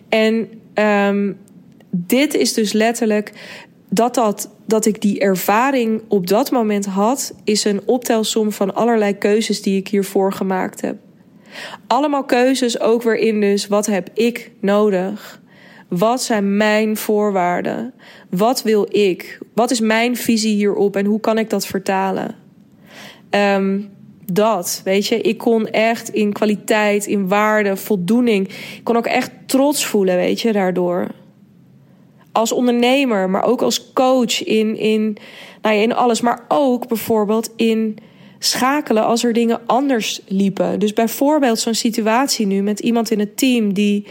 [0.10, 0.50] En
[0.80, 1.38] Um,
[1.90, 3.32] dit is dus letterlijk
[3.90, 9.18] dat, dat, dat ik die ervaring op dat moment had, is een optelsom van allerlei
[9.18, 10.96] keuzes die ik hiervoor gemaakt heb.
[11.88, 15.42] Allemaal keuzes ook weer in dus wat heb ik nodig?
[15.88, 17.94] Wat zijn mijn voorwaarden?
[18.30, 19.40] Wat wil ik?
[19.54, 22.36] Wat is mijn visie hierop en hoe kan ik dat vertalen?
[23.30, 23.90] Um,
[24.26, 28.48] dat, weet je, ik kon echt in kwaliteit, in waarde, voldoening.
[28.48, 31.08] Ik kon ook echt trots voelen, weet je, daardoor.
[32.32, 35.18] Als ondernemer, maar ook als coach in, in,
[35.62, 36.22] nou ja, in alles.
[36.22, 37.98] Maar ook bijvoorbeeld in
[38.40, 40.80] schakelen als er dingen anders liepen.
[40.80, 44.06] Dus bijvoorbeeld zo'n situatie nu met iemand in het team die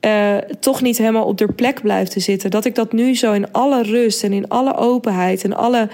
[0.00, 2.50] uh, toch niet helemaal op de plek blijft te zitten.
[2.50, 5.88] Dat ik dat nu zo in alle rust en in alle openheid en alle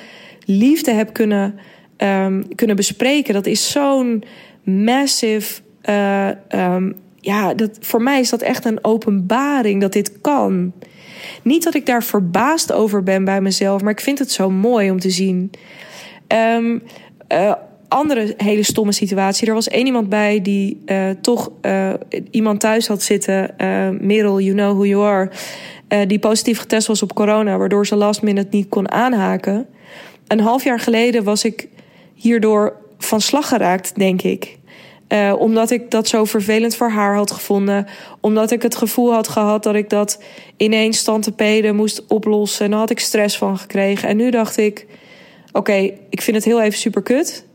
[0.45, 1.59] liefde heb kunnen,
[1.99, 3.35] um, kunnen bespreken.
[3.35, 4.25] Dat is zo'n
[4.63, 5.63] massive.
[5.89, 10.73] Uh, um, ja, dat, voor mij is dat echt een openbaring dat dit kan.
[11.43, 14.91] Niet dat ik daar verbaasd over ben bij mezelf, maar ik vind het zo mooi
[14.91, 15.51] om te zien.
[16.29, 16.83] Um,
[17.33, 17.53] uh,
[17.89, 19.49] andere hele stomme situatie.
[19.49, 21.51] Er was één iemand bij die uh, toch
[22.31, 23.55] iemand thuis had zitten.
[23.59, 25.31] Uh, Merel, you know who you are.
[26.07, 29.67] die positief getest was op corona, waardoor ze last minute niet kon aanhaken.
[30.27, 31.69] Een half jaar geleden was ik
[32.25, 34.59] hierdoor van slag geraakt, denk ik.
[35.39, 37.87] omdat ik dat zo vervelend voor haar had gevonden.
[38.21, 40.23] Omdat ik het gevoel had gehad dat ik dat
[40.57, 42.65] ineens stantepeden moest oplossen.
[42.65, 44.09] En daar had ik stress van gekregen.
[44.09, 44.87] En nu dacht ik:
[45.53, 47.47] oké, ik vind het heel even super kut.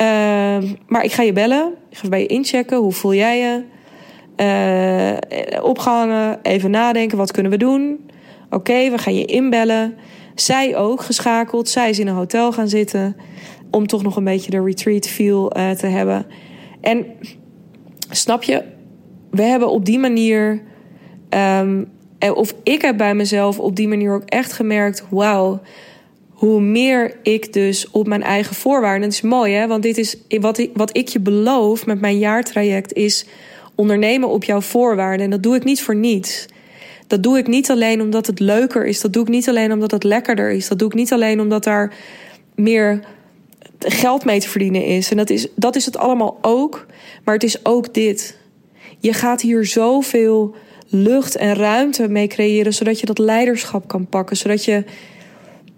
[0.00, 0.06] Uh,
[0.86, 1.74] maar ik ga je bellen.
[1.90, 2.78] Ik ga bij je inchecken.
[2.78, 3.62] Hoe voel jij je?
[4.36, 6.38] Uh, opgehangen.
[6.42, 7.18] Even nadenken.
[7.18, 8.10] Wat kunnen we doen?
[8.50, 9.96] Oké, we gaan je inbellen.
[10.34, 11.68] Zij ook geschakeld.
[11.68, 13.16] Zij is in een hotel gaan zitten.
[13.70, 16.26] Om toch nog een beetje de retreat feel uh, te hebben.
[16.80, 17.06] En
[18.10, 18.62] snap je?
[19.30, 20.62] We hebben op die manier.
[21.60, 21.88] Um,
[22.34, 25.60] of ik heb bij mezelf op die manier ook echt gemerkt: wauw
[26.38, 29.02] hoe meer ik dus op mijn eigen voorwaarden.
[29.02, 29.66] Het is mooi, hè?
[29.66, 33.26] Want dit is wat ik, wat ik je beloof met mijn jaartraject is
[33.74, 35.24] ondernemen op jouw voorwaarden.
[35.24, 36.46] En dat doe ik niet voor niets.
[37.06, 39.00] Dat doe ik niet alleen omdat het leuker is.
[39.00, 40.68] Dat doe ik niet alleen omdat het lekkerder is.
[40.68, 41.94] Dat doe ik niet alleen omdat daar
[42.54, 43.00] meer
[43.78, 45.10] geld mee te verdienen is.
[45.10, 46.86] En dat is, dat is het allemaal ook.
[47.24, 48.38] Maar het is ook dit.
[48.98, 50.54] Je gaat hier zoveel
[50.88, 54.36] lucht en ruimte mee creëren, zodat je dat leiderschap kan pakken.
[54.36, 54.84] Zodat je,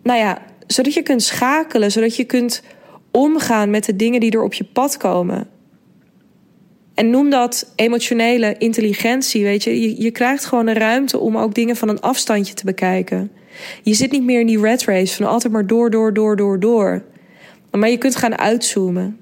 [0.02, 2.62] nou ja, zodat je kunt schakelen, zodat je kunt
[3.10, 5.48] omgaan met de dingen die er op je pad komen.
[6.94, 9.80] En noem dat emotionele intelligentie, weet je.
[9.80, 10.02] je.
[10.02, 13.30] Je krijgt gewoon een ruimte om ook dingen van een afstandje te bekijken.
[13.82, 16.60] Je zit niet meer in die red race van altijd maar door, door, door, door,
[16.60, 17.04] door.
[17.70, 19.18] Maar je kunt gaan uitzoomen.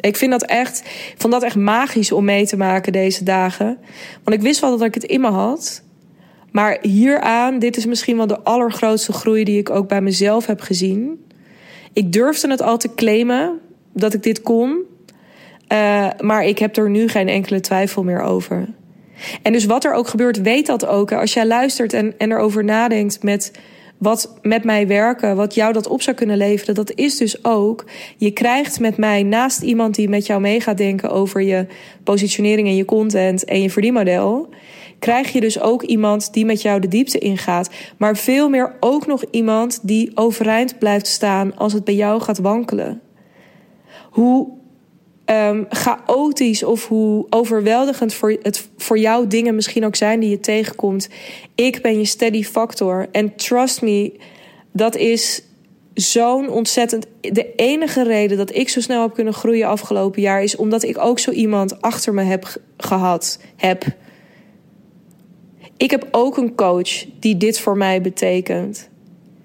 [0.00, 0.82] Ik vind dat echt,
[1.16, 3.78] vond dat echt magisch om mee te maken deze dagen.
[4.24, 5.82] Want ik wist wel dat ik het in me had.
[6.50, 10.60] Maar hieraan, dit is misschien wel de allergrootste groei die ik ook bij mezelf heb
[10.60, 11.24] gezien.
[11.92, 13.58] Ik durfde het al te claimen
[13.92, 14.82] dat ik dit kon.
[15.72, 18.68] Uh, maar ik heb er nu geen enkele twijfel meer over.
[19.42, 21.12] En dus wat er ook gebeurt, weet dat ook.
[21.12, 23.52] Als jij luistert en, en erover nadenkt met
[24.02, 27.84] wat met mij werken, wat jou dat op zou kunnen leveren, dat is dus ook,
[28.16, 31.66] je krijgt met mij naast iemand die met jou mee gaat denken over je
[32.04, 34.48] positionering en je content en je verdienmodel,
[34.98, 37.70] krijg je dus ook iemand die met jou de diepte ingaat.
[37.96, 42.38] Maar veel meer ook nog iemand die overeind blijft staan als het bij jou gaat
[42.38, 43.00] wankelen.
[44.10, 44.48] Hoe
[45.32, 50.40] um, chaotisch of hoe overweldigend voor, het, voor jou dingen misschien ook zijn die je
[50.40, 51.08] tegenkomt.
[51.54, 53.08] Ik ben je steady factor.
[53.12, 54.12] En trust me,
[54.72, 55.42] dat is
[55.94, 57.06] zo'n ontzettend.
[57.20, 60.98] De enige reden dat ik zo snel heb kunnen groeien afgelopen jaar is omdat ik
[60.98, 63.38] ook zo iemand achter me heb gehad.
[63.56, 63.84] Heb.
[65.76, 68.88] Ik heb ook een coach die dit voor mij betekent.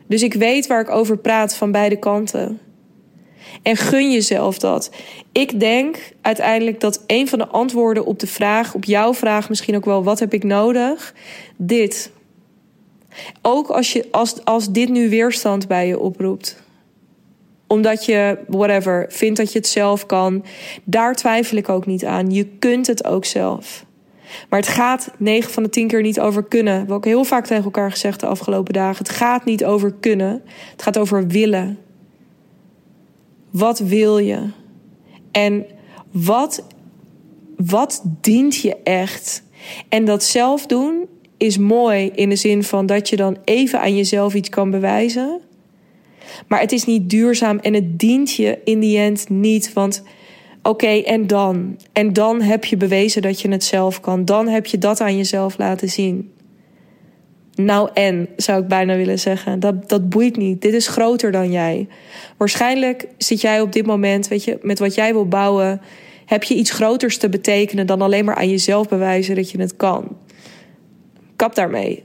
[0.07, 2.59] Dus ik weet waar ik over praat van beide kanten.
[3.61, 4.91] En gun jezelf dat.
[5.31, 9.75] Ik denk uiteindelijk dat een van de antwoorden op de vraag, op jouw vraag misschien
[9.75, 11.13] ook wel, wat heb ik nodig?
[11.57, 12.11] Dit.
[13.41, 16.63] Ook als, je, als, als dit nu weerstand bij je oproept.
[17.67, 20.45] Omdat je, whatever, vindt dat je het zelf kan.
[20.83, 22.31] Daar twijfel ik ook niet aan.
[22.31, 23.85] Je kunt het ook zelf.
[24.49, 26.73] Maar het gaat 9 van de 10 keer niet over kunnen.
[26.73, 28.97] We hebben ook heel vaak tegen elkaar gezegd de afgelopen dagen.
[28.97, 30.41] Het gaat niet over kunnen.
[30.71, 31.77] Het gaat over willen.
[33.51, 34.49] Wat wil je?
[35.31, 35.65] En
[36.11, 36.63] wat,
[37.55, 39.43] wat dient je echt?
[39.89, 41.05] En dat zelf doen
[41.37, 45.39] is mooi in de zin van dat je dan even aan jezelf iets kan bewijzen.
[46.47, 49.73] Maar het is niet duurzaam en het dient je in die end niet.
[49.73, 50.03] Want
[50.61, 51.79] oké, en dan?
[51.93, 54.25] En dan heb je bewezen dat je het zelf kan.
[54.25, 56.31] Dan heb je dat aan jezelf laten zien.
[57.57, 59.59] Nou en, zou ik bijna willen zeggen.
[59.59, 60.61] Dat, dat boeit niet.
[60.61, 61.87] Dit is groter dan jij.
[62.37, 65.81] Waarschijnlijk zit jij op dit moment, weet je, met wat jij wil bouwen,
[66.25, 69.75] heb je iets groters te betekenen dan alleen maar aan jezelf bewijzen dat je het
[69.75, 70.17] kan.
[71.35, 72.03] kap daarmee.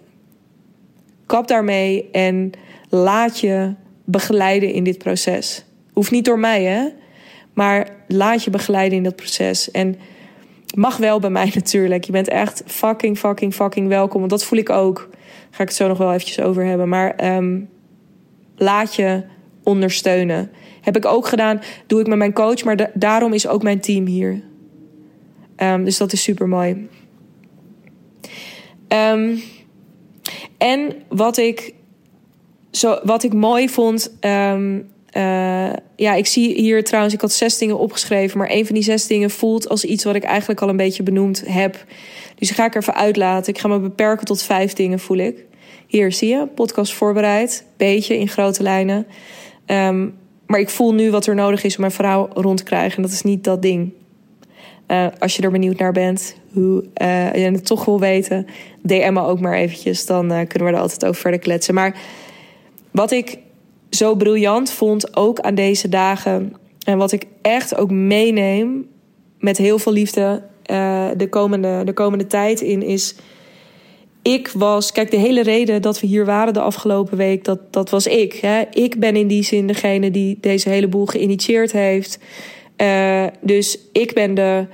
[1.27, 2.51] Kap daarmee en
[2.89, 3.75] laat je
[4.05, 5.65] begeleiden in dit proces.
[5.93, 6.89] Hoeft niet door mij, hè?
[7.53, 9.71] Maar laat je begeleiden in dat proces.
[9.71, 9.97] En
[10.75, 12.05] mag wel bij mij natuurlijk.
[12.05, 14.19] Je bent echt fucking, fucking, fucking welkom.
[14.19, 15.09] Want dat voel ik ook.
[15.55, 16.89] Ga ik het zo nog wel eventjes over hebben.
[16.89, 17.69] Maar um,
[18.57, 19.23] laat je
[19.63, 20.51] ondersteunen.
[20.81, 21.61] Heb ik ook gedaan.
[21.87, 22.65] Doe ik met mijn coach.
[22.65, 24.43] Maar daarom is ook mijn team hier.
[25.57, 26.89] Um, dus dat is super mooi.
[28.89, 29.43] Um,
[30.59, 31.75] en wat ik,
[32.71, 34.17] zo, wat ik mooi vond.
[35.17, 38.39] Uh, ja, ik zie hier trouwens, ik had zes dingen opgeschreven.
[38.39, 41.03] Maar een van die zes dingen voelt als iets wat ik eigenlijk al een beetje
[41.03, 41.85] benoemd heb.
[42.35, 43.53] Dus ga ik er even uitlaten.
[43.55, 45.45] Ik ga me beperken tot vijf dingen, voel ik.
[45.87, 47.65] Hier zie je, podcast voorbereid.
[47.77, 49.07] Beetje in grote lijnen.
[49.67, 50.15] Um,
[50.47, 52.97] maar ik voel nu wat er nodig is om mijn verhaal rond te krijgen.
[52.97, 53.93] En dat is niet dat ding.
[54.89, 58.47] Uh, als je er benieuwd naar bent, hoe uh, je het toch wil weten,
[58.83, 60.07] DM me ook maar eventjes.
[60.07, 61.75] Dan kunnen we er altijd over verder kletsen.
[61.75, 61.97] Maar
[62.91, 63.39] wat ik
[63.97, 66.57] zo briljant vond, ook aan deze dagen.
[66.85, 68.89] En wat ik echt ook meeneem
[69.39, 70.43] met heel veel liefde
[71.17, 73.15] de, komende, de komende tijd in, is
[74.23, 77.91] ik was, kijk, de hele reden dat we hier waren de afgelopen week, dat, dat
[77.91, 78.33] was ik.
[78.33, 78.63] Hè.
[78.71, 82.19] Ik ben in die zin degene die deze hele boel geïnitieerd heeft.
[82.77, 84.67] Uh, dus ik ben de,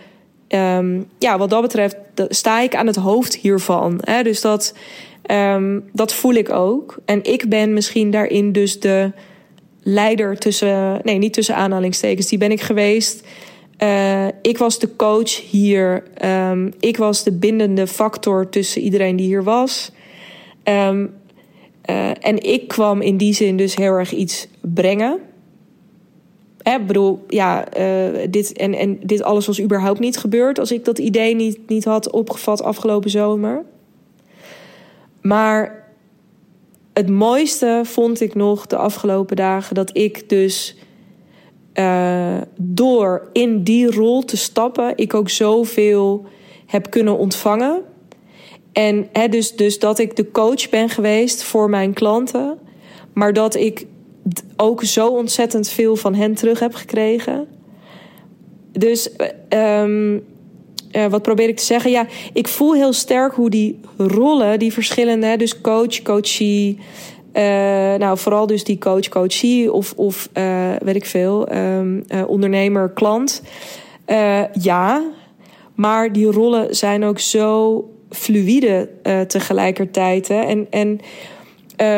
[0.49, 1.97] um, ja, wat dat betreft,
[2.29, 3.99] sta ik aan het hoofd hiervan.
[4.01, 4.23] Hè.
[4.23, 4.75] Dus dat,
[5.31, 6.99] um, dat voel ik ook.
[7.05, 9.13] En ik ben misschien daarin dus de
[9.83, 13.27] leider tussen, nee, niet tussen aanhalingstekens, die ben ik geweest.
[13.83, 16.03] Uh, ik was de coach hier.
[16.25, 19.93] Um, ik was de bindende factor tussen iedereen die hier was.
[20.65, 21.15] Um,
[21.91, 25.19] uh, en ik kwam in die zin dus heel erg iets brengen.
[26.63, 30.85] Ik bedoel, ja, uh, dit, en, en dit alles was überhaupt niet gebeurd als ik
[30.85, 33.65] dat idee niet, niet had opgevat afgelopen zomer.
[35.21, 35.87] Maar
[36.93, 40.77] het mooiste vond ik nog de afgelopen dagen dat ik dus
[41.75, 46.27] uh, door in die rol te stappen, ik ook zoveel
[46.67, 47.83] heb kunnen ontvangen.
[48.73, 52.59] En hè, dus, dus dat ik de coach ben geweest voor mijn klanten,
[53.13, 53.87] maar dat ik
[54.57, 57.49] ook zo ontzettend veel van hen terug heb gekregen.
[58.73, 59.11] Dus
[59.49, 60.25] um,
[60.93, 61.91] uh, wat probeer ik te zeggen?
[61.91, 66.79] Ja, ik voel heel sterk hoe die rollen, die verschillende, dus coach, coachie,
[67.33, 67.43] uh,
[67.95, 71.81] nou, vooral dus die coach, coachie of, of uh, weet ik veel, uh,
[72.27, 73.43] ondernemer, klant.
[74.53, 75.03] ja,
[75.75, 78.89] maar die rollen zijn ook zo fluïde
[79.27, 80.29] tegelijkertijd.
[80.29, 80.41] Hè?
[80.41, 81.01] En, en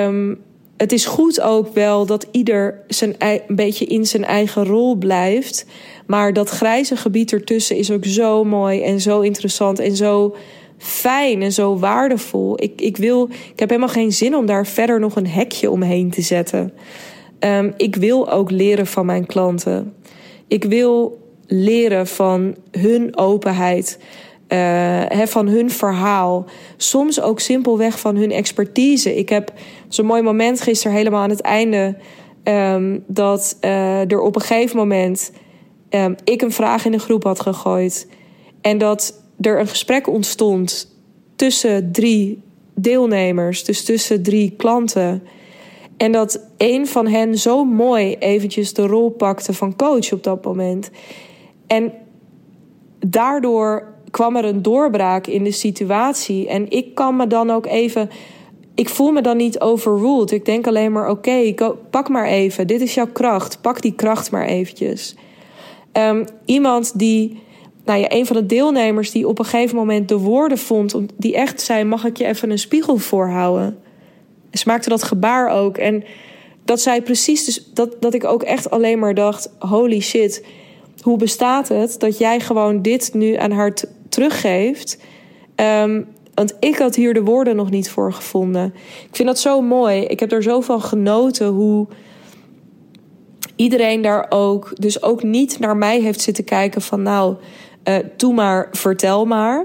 [0.07, 0.41] um,
[0.81, 5.67] het is goed ook wel dat ieder zijn, een beetje in zijn eigen rol blijft.
[6.07, 10.37] Maar dat grijze gebied ertussen is ook zo mooi en zo interessant en zo
[10.79, 12.63] fijn en zo waardevol.
[12.63, 16.11] Ik, ik, wil, ik heb helemaal geen zin om daar verder nog een hekje omheen
[16.11, 16.73] te zetten.
[17.41, 19.95] Um, ik wil ook leren van mijn klanten.
[20.49, 23.99] Ik wil leren van hun openheid.
[24.53, 26.45] Uh, van hun verhaal.
[26.77, 29.17] Soms ook simpelweg van hun expertise.
[29.17, 29.53] Ik heb
[29.89, 31.97] zo'n mooi moment gisteren helemaal aan het einde.
[32.45, 35.33] Um, dat uh, er op een gegeven moment
[35.91, 38.09] um, ik een vraag in de groep had gegooid.
[38.61, 40.97] En dat er een gesprek ontstond
[41.37, 42.43] tussen drie
[42.75, 45.23] deelnemers, dus tussen drie klanten.
[45.97, 50.45] En dat een van hen zo mooi eventjes de rol pakte van coach op dat
[50.45, 50.91] moment.
[51.67, 51.93] En
[52.99, 56.49] daardoor kwam er een doorbraak in de situatie.
[56.49, 58.11] En ik kan me dan ook even.
[58.75, 60.31] Ik voel me dan niet overruled.
[60.31, 61.55] Ik denk alleen maar: oké,
[61.91, 62.67] pak maar even.
[62.67, 63.61] Dit is jouw kracht.
[63.61, 65.15] Pak die kracht maar eventjes.
[65.93, 67.39] Um, iemand die
[67.85, 71.35] nou ja, een van de deelnemers die op een gegeven moment de woorden vond, die
[71.35, 73.79] echt zei: Mag ik je even een spiegel voorhouden?
[74.53, 75.79] Ze maakte dat gebaar ook.
[75.79, 76.05] En
[76.65, 80.45] dat zei precies, dus dat, dat ik ook echt alleen maar dacht: Holy shit,
[81.03, 83.75] hoe bestaat het dat jij gewoon dit nu aan haar
[84.11, 84.99] teruggeeft?
[85.57, 88.75] Um, want ik had hier de woorden nog niet voor gevonden.
[89.09, 90.01] Ik vind dat zo mooi.
[90.05, 91.87] Ik heb er zo van genoten hoe
[93.57, 97.37] iedereen daar ook, dus ook niet naar mij heeft zitten kijken van nou,
[97.85, 99.65] uh, doe maar, vertel maar.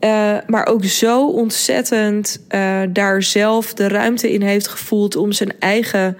[0.00, 5.52] Uh, maar ook zo ontzettend uh, daar zelf de ruimte in heeft gevoeld om zijn
[5.58, 6.16] eigen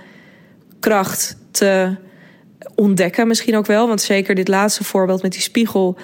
[0.80, 1.96] kracht te
[2.74, 3.26] ontdekken.
[3.26, 5.96] Misschien ook wel, want zeker dit laatste voorbeeld met die spiegel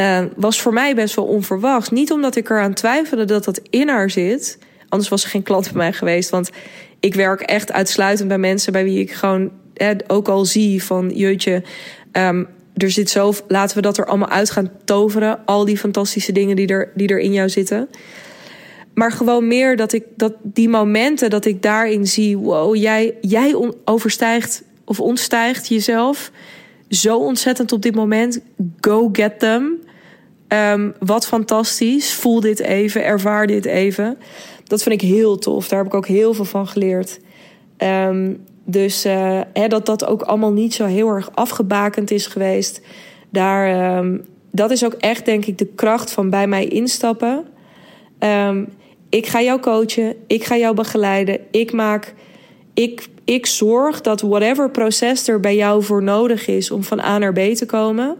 [0.00, 1.90] uh, was voor mij best wel onverwacht.
[1.90, 4.58] Niet omdat ik eraan twijfelde dat dat in haar zit.
[4.88, 6.30] Anders was ze geen klant bij mij geweest.
[6.30, 6.50] Want
[7.00, 9.50] ik werk echt uitsluitend bij mensen bij wie ik gewoon
[10.06, 11.62] ook al zie van jeutje.
[12.12, 15.38] Um, er zit zo, laten we dat er allemaal uit gaan toveren.
[15.44, 17.88] Al die fantastische dingen die er, die er in jou zitten.
[18.94, 23.56] maar gewoon meer dat ik dat die momenten dat ik daarin zie, wow, jij, jij
[23.84, 26.30] overstijgt of ontstijgt jezelf
[26.88, 28.40] zo ontzettend op dit moment.
[28.80, 29.78] Go get them.
[30.48, 32.14] Um, wat fantastisch.
[32.14, 34.18] Voel dit even, ervaar dit even.
[34.64, 35.68] Dat vind ik heel tof.
[35.68, 37.20] Daar heb ik ook heel veel van geleerd.
[37.78, 42.80] Um, dus uh, dat dat ook allemaal niet zo heel erg afgebakend is geweest.
[43.30, 47.44] Daar, um, dat is ook echt, denk ik, de kracht van bij mij instappen.
[49.08, 51.40] Ik ga jou coachen, ik ga jou begeleiden.
[51.50, 52.14] Ik maak,
[52.74, 57.18] ik, ik zorg dat whatever proces er bij jou voor nodig is om van A
[57.18, 58.16] naar B te komen,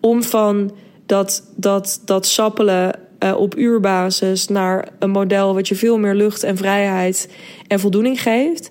[0.00, 0.72] om van
[1.06, 6.42] dat, dat, dat sappelen uh, op uurbasis naar een model wat je veel meer lucht
[6.42, 7.28] en vrijheid
[7.66, 8.68] en voldoening geeft.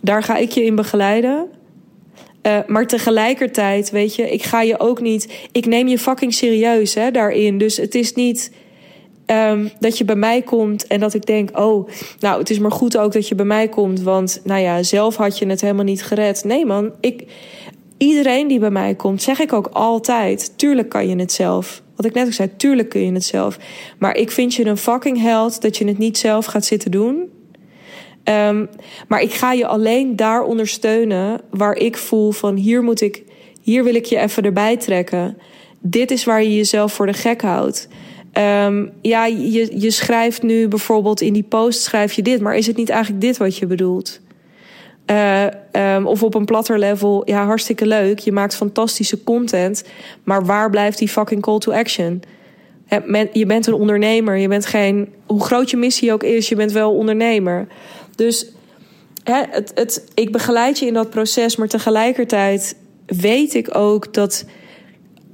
[0.00, 1.48] Daar ga ik je in begeleiden.
[2.46, 5.48] Uh, maar tegelijkertijd, weet je, ik ga je ook niet.
[5.52, 7.58] Ik neem je fucking serieus hè, daarin.
[7.58, 8.52] Dus het is niet
[9.26, 12.72] um, dat je bij mij komt en dat ik denk: oh, nou, het is maar
[12.72, 14.00] goed ook dat je bij mij komt.
[14.00, 16.44] Want, nou ja, zelf had je het helemaal niet gered.
[16.44, 17.24] Nee, man, ik.
[17.96, 21.82] Iedereen die bij mij komt, zeg ik ook altijd: tuurlijk kan je het zelf.
[21.96, 23.58] Wat ik net ook zei, tuurlijk kun je het zelf.
[23.98, 27.32] Maar ik vind je een fucking held dat je het niet zelf gaat zitten doen.
[28.24, 28.68] Um,
[29.08, 33.22] maar ik ga je alleen daar ondersteunen waar ik voel van hier moet ik,
[33.60, 35.38] hier wil ik je even erbij trekken.
[35.80, 37.88] Dit is waar je jezelf voor de gek houdt.
[38.38, 42.66] Um, ja, je, je schrijft nu bijvoorbeeld in die post schrijf je dit, maar is
[42.66, 44.20] het niet eigenlijk dit wat je bedoelt?
[45.10, 45.46] Uh,
[46.04, 48.18] of op een platter level, ja, hartstikke leuk.
[48.18, 49.84] Je maakt fantastische content.
[50.22, 52.22] Maar waar blijft die fucking call to action?
[53.32, 54.36] Je bent een ondernemer.
[54.36, 55.12] Je bent geen.
[55.26, 57.66] Hoe groot je missie ook is, je bent wel ondernemer.
[58.14, 58.46] Dus
[59.24, 62.76] hè, het, het, ik begeleid je in dat proces, maar tegelijkertijd
[63.06, 64.44] weet ik ook dat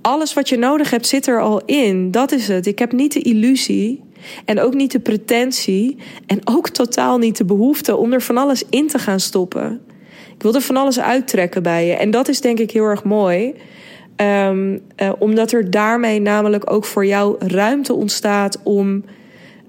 [0.03, 2.11] alles wat je nodig hebt zit er al in.
[2.11, 2.67] Dat is het.
[2.67, 4.03] Ik heb niet de illusie
[4.45, 5.97] en ook niet de pretentie
[6.27, 9.81] en ook totaal niet de behoefte om er van alles in te gaan stoppen.
[10.35, 11.93] Ik wil er van alles uittrekken bij je.
[11.93, 13.55] En dat is denk ik heel erg mooi.
[14.17, 19.05] Um, uh, omdat er daarmee namelijk ook voor jou ruimte ontstaat om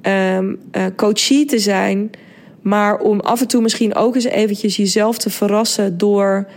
[0.03, 0.59] um,
[0.95, 2.11] coachie te zijn
[2.61, 6.47] maar om af en toe misschien ook eens eventjes jezelf te verrassen door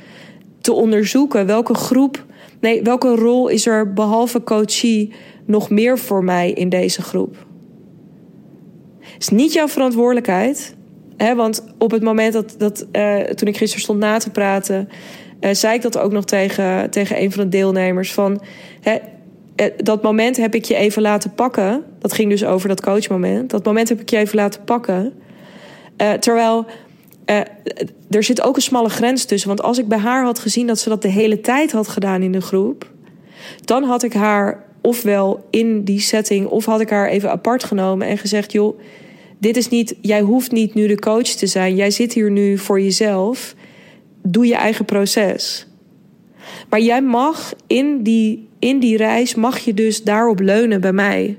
[0.61, 2.25] te onderzoeken welke groep,
[2.65, 5.13] nee, welke rol is er behalve coachie
[5.47, 7.37] nog meer voor mij in deze groep.
[9.01, 10.75] Het is niet jouw verantwoordelijkheid.
[11.17, 14.89] Hè, want op het moment dat, dat uh, toen ik gisteren stond na te praten,
[15.41, 18.13] uh, zei ik dat ook nog tegen, tegen een van de deelnemers.
[18.13, 18.43] Van,
[18.81, 18.97] hè,
[19.57, 21.85] uh, dat moment heb ik je even laten pakken.
[21.99, 23.51] Dat ging dus over dat coachmoment.
[23.51, 25.13] Dat moment heb ik je even laten pakken.
[26.21, 26.67] Terwijl
[27.27, 27.37] uh,
[28.11, 29.49] er zit ook een smalle grens tussen.
[29.49, 32.23] Want als ik bij haar had gezien dat ze dat de hele tijd had gedaan
[32.23, 32.91] in de groep,
[33.65, 38.07] dan had ik haar ofwel in die setting, of had ik haar even apart genomen
[38.07, 38.79] en gezegd: joh,
[39.39, 41.77] dit is niet, jij hoeft niet nu de coach te zijn.
[41.77, 43.55] Jij zit hier nu voor jezelf.
[44.23, 45.67] Doe je eigen proces.
[46.69, 51.39] Maar jij mag in die, in die reis, mag je dus daarop leunen bij mij.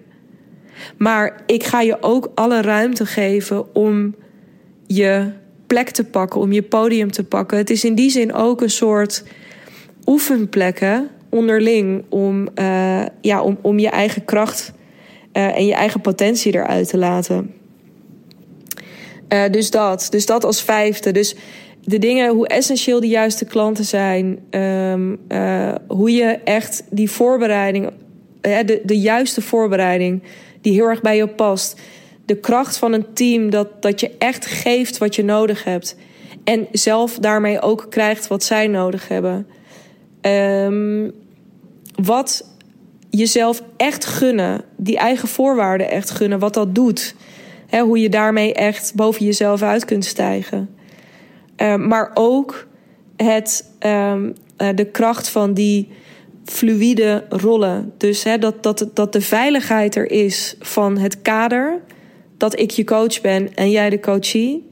[0.97, 4.15] Maar ik ga je ook alle ruimte geven om
[4.87, 5.31] je
[5.67, 7.57] plek te pakken, om je podium te pakken.
[7.57, 9.23] Het is in die zin ook een soort
[10.05, 14.73] oefenplekken onderling om, uh, ja, om, om je eigen kracht
[15.33, 17.53] uh, en je eigen potentie eruit te laten.
[19.29, 20.07] Uh, dus dat.
[20.09, 21.11] Dus dat als vijfde.
[21.11, 21.35] Dus
[21.83, 24.39] de dingen, hoe essentieel de juiste klanten zijn.
[24.49, 25.19] Um,
[25.87, 27.89] hoe je echt die voorbereiding,
[28.41, 30.23] de, de juiste voorbereiding,
[30.61, 31.81] die heel erg bij je past
[32.25, 35.95] de kracht van een team dat, dat je echt geeft wat je nodig hebt.
[36.43, 39.47] En zelf daarmee ook krijgt wat zij nodig hebben.
[40.21, 41.11] Um,
[42.03, 42.53] wat
[43.09, 47.15] jezelf echt gunnen, die eigen voorwaarden echt gunnen, wat dat doet.
[47.67, 50.69] He, hoe je daarmee echt boven jezelf uit kunt stijgen.
[51.57, 52.67] Um, maar ook
[53.15, 55.89] het, um, uh, de kracht van die
[56.45, 57.93] fluïde rollen.
[57.97, 61.81] Dus he, dat, dat, dat de veiligheid er is van het kader
[62.37, 64.69] dat ik je coach ben en jij de coachie.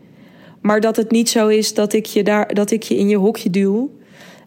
[0.61, 3.17] Maar dat het niet zo is dat ik je, daar, dat ik je in je
[3.17, 3.91] hokje duw.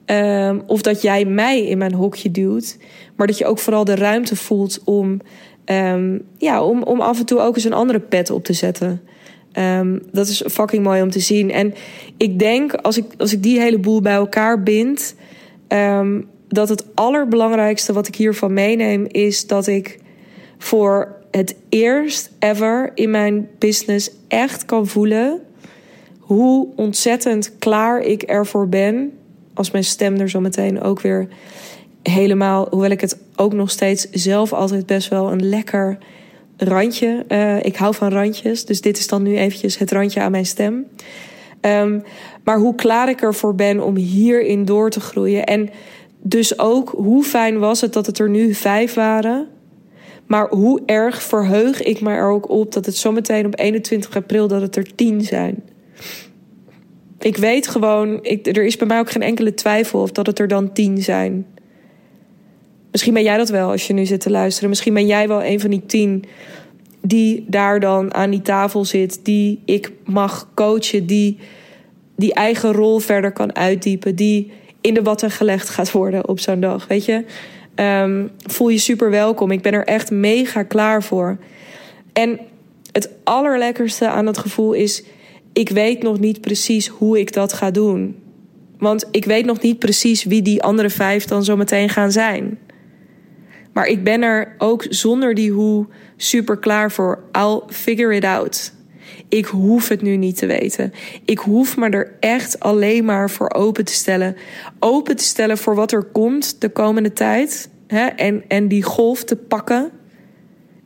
[0.06, 2.78] Um, of dat jij mij in mijn hokje duwt.
[3.16, 5.20] Maar dat je ook vooral de ruimte voelt om,
[5.64, 9.02] um, ja, om, om af en toe ook eens een andere pet op te zetten.
[9.58, 11.50] Um, dat is fucking mooi om te zien.
[11.50, 11.74] En
[12.16, 15.14] ik denk, als ik, als ik die hele boel bij elkaar bind,
[16.48, 19.98] dat het allerbelangrijkste wat ik hiervan meeneem is dat ik
[20.58, 25.40] voor het eerst ever in mijn business echt kan voelen
[26.18, 29.12] hoe ontzettend klaar ik ervoor ben.
[29.54, 31.28] Als mijn stem er zo meteen ook weer
[32.02, 35.98] helemaal, hoewel ik het ook nog steeds zelf altijd best wel een lekker
[36.56, 37.24] randje.
[37.28, 40.46] Uh, ik hou van randjes, dus dit is dan nu eventjes het randje aan mijn
[40.46, 40.86] stem.
[41.60, 42.02] Um,
[42.44, 45.44] maar hoe klaar ik ervoor ben om hierin door te groeien.
[45.44, 45.70] En
[46.22, 49.48] dus ook hoe fijn was het dat het er nu vijf waren.
[50.26, 54.48] Maar hoe erg verheug ik me er ook op dat het zometeen op 21 april
[54.48, 55.62] dat het er tien zijn.
[57.18, 60.38] Ik weet gewoon, ik, er is bij mij ook geen enkele twijfel of dat het
[60.38, 61.46] er dan tien zijn.
[62.90, 64.68] Misschien ben jij dat wel als je nu zit te luisteren.
[64.68, 66.24] Misschien ben jij wel een van die tien
[67.00, 71.38] die daar dan aan die tafel zit, die ik mag coachen, die
[72.16, 76.60] die eigen rol verder kan uitdiepen, die in de watten gelegd gaat worden op zo'n
[76.60, 76.86] dag.
[76.86, 77.24] Weet je,
[77.76, 79.50] um, voel je super welkom.
[79.50, 81.38] Ik ben er echt mega klaar voor.
[82.12, 82.40] En
[82.92, 85.04] het allerlekkerste aan dat gevoel is:
[85.52, 88.16] ik weet nog niet precies hoe ik dat ga doen.
[88.78, 92.58] Want ik weet nog niet precies wie die andere vijf dan zo meteen gaan zijn.
[93.72, 97.22] Maar ik ben er ook zonder die hoe super klaar voor.
[97.32, 98.72] I'll figure it out.
[99.28, 100.92] Ik hoef het nu niet te weten.
[101.24, 104.36] Ik hoef me er echt alleen maar voor open te stellen.
[104.78, 107.68] Open te stellen voor wat er komt de komende tijd.
[107.86, 108.06] Hè?
[108.06, 109.90] En, en die golf te pakken.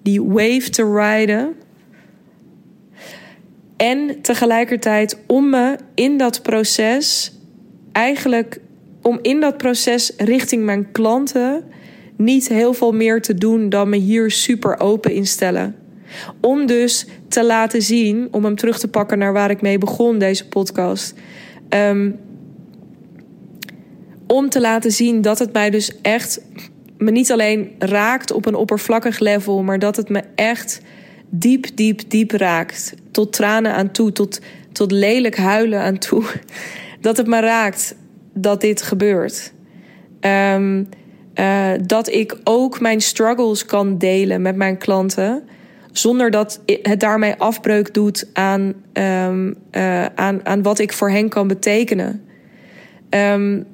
[0.03, 1.55] Die wave te rijden.
[3.77, 7.33] En tegelijkertijd om me in dat proces,
[7.93, 8.61] eigenlijk
[9.03, 11.65] om in dat proces richting mijn klanten
[12.17, 15.80] niet heel veel meer te doen dan me hier super open instellen.
[16.41, 20.19] Om dus te laten zien, om hem terug te pakken naar waar ik mee begon,
[20.19, 21.15] deze podcast.
[21.69, 22.19] Um,
[24.27, 26.41] om te laten zien dat het mij dus echt
[26.99, 30.81] me niet alleen raakt op een oppervlakkig level, maar dat het me echt
[31.29, 32.95] diep, diep, diep raakt.
[33.11, 34.41] Tot tranen aan toe, tot,
[34.73, 36.25] tot lelijk huilen aan toe.
[37.01, 37.95] Dat het me raakt
[38.35, 39.53] dat dit gebeurt.
[40.21, 40.89] Um,
[41.35, 45.43] uh, dat ik ook mijn struggles kan delen met mijn klanten.
[45.93, 51.29] Zonder dat het daarmee afbreuk doet aan, um, uh, aan, aan wat ik voor hen
[51.29, 52.25] kan betekenen.
[53.11, 53.67] Um,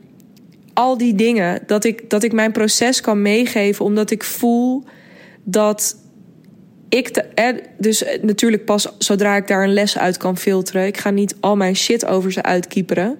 [0.77, 1.63] al die dingen.
[1.67, 4.85] Dat ik, dat ik mijn proces kan meegeven, omdat ik voel
[5.45, 5.97] dat
[6.89, 7.15] ik.
[7.15, 10.87] De, eh, dus natuurlijk pas zodra ik daar een les uit kan filteren.
[10.87, 13.19] Ik ga niet al mijn shit over ze uitkieperen.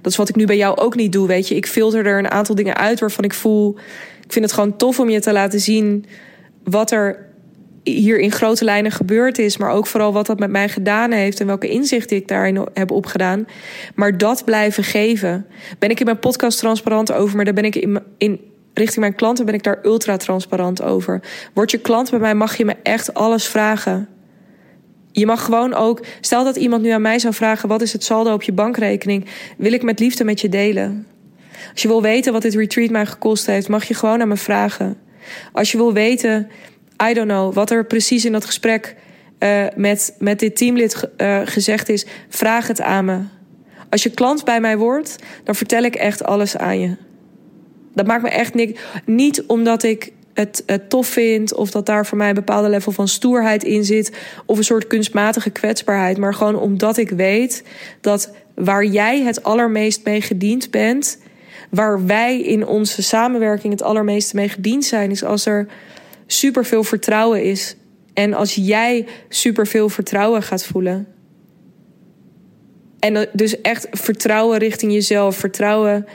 [0.00, 1.54] Dat is wat ik nu bij jou ook niet doe, weet je.
[1.54, 3.76] Ik filter er een aantal dingen uit waarvan ik voel...
[4.24, 6.04] Ik vind het gewoon tof om je te laten zien
[6.64, 7.27] wat er
[7.90, 11.40] hier in grote lijnen gebeurd is, maar ook vooral wat dat met mij gedaan heeft
[11.40, 13.46] en welke inzichten ik daarin heb opgedaan.
[13.94, 15.46] Maar dat blijven geven.
[15.78, 18.40] Ben ik in mijn podcast transparant over, maar daar ben ik in, in
[18.74, 21.20] richting mijn klanten ben ik daar ultra transparant over.
[21.54, 24.08] Word je klant bij mij, mag je me echt alles vragen.
[25.12, 28.04] Je mag gewoon ook, stel dat iemand nu aan mij zou vragen: wat is het
[28.04, 29.26] saldo op je bankrekening?
[29.56, 31.06] Wil ik met liefde met je delen.
[31.72, 34.36] Als je wil weten wat dit retreat mij gekost heeft, mag je gewoon aan me
[34.36, 34.96] vragen.
[35.52, 36.48] Als je wil weten
[37.02, 38.96] I don't know, wat er precies in dat gesprek
[39.38, 43.20] uh, met, met dit teamlid uh, gezegd is, vraag het aan me.
[43.90, 46.96] Als je klant bij mij wordt, dan vertel ik echt alles aan je.
[47.94, 48.80] Dat maakt me echt niks.
[49.04, 52.92] Niet omdat ik het, het tof vind of dat daar voor mij een bepaalde level
[52.92, 57.62] van stoerheid in zit of een soort kunstmatige kwetsbaarheid, maar gewoon omdat ik weet
[58.00, 61.18] dat waar jij het allermeest mee gediend bent,
[61.70, 65.66] waar wij in onze samenwerking het allermeeste mee gediend zijn, is als er
[66.30, 67.76] super veel vertrouwen is.
[68.14, 71.06] En als jij super veel vertrouwen gaat voelen.
[72.98, 75.36] En dus echt vertrouwen richting jezelf.
[75.36, 76.06] Vertrouwen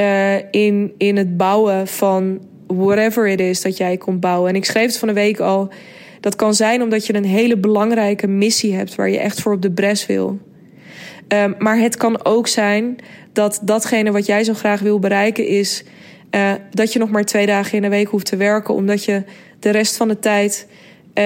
[0.00, 4.50] uh, in, in het bouwen van whatever it is dat jij komt bouwen.
[4.50, 5.68] En ik schreef het van een week al.
[6.20, 9.62] Dat kan zijn omdat je een hele belangrijke missie hebt waar je echt voor op
[9.62, 10.38] de bres wil.
[11.28, 12.96] Um, maar het kan ook zijn
[13.32, 15.84] dat datgene wat jij zo graag wil bereiken is
[16.30, 19.22] uh, dat je nog maar twee dagen in de week hoeft te werken, omdat je
[19.58, 20.66] de rest van de tijd,
[21.14, 21.24] uh,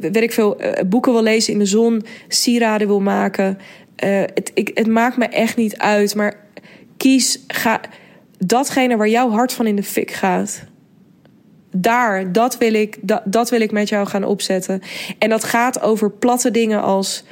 [0.00, 3.58] weet ik veel, uh, boeken wil lezen in de zon, sieraden wil maken.
[3.96, 6.46] het, ik, het maakt me echt niet uit, maar
[6.96, 7.80] kies ga,
[8.38, 10.64] datgene waar jouw hart van in de fik gaat.
[11.70, 14.80] Daar, dat wil, ik, dat wil ik met jou gaan opzetten.
[15.18, 17.24] En dat gaat over platte dingen als: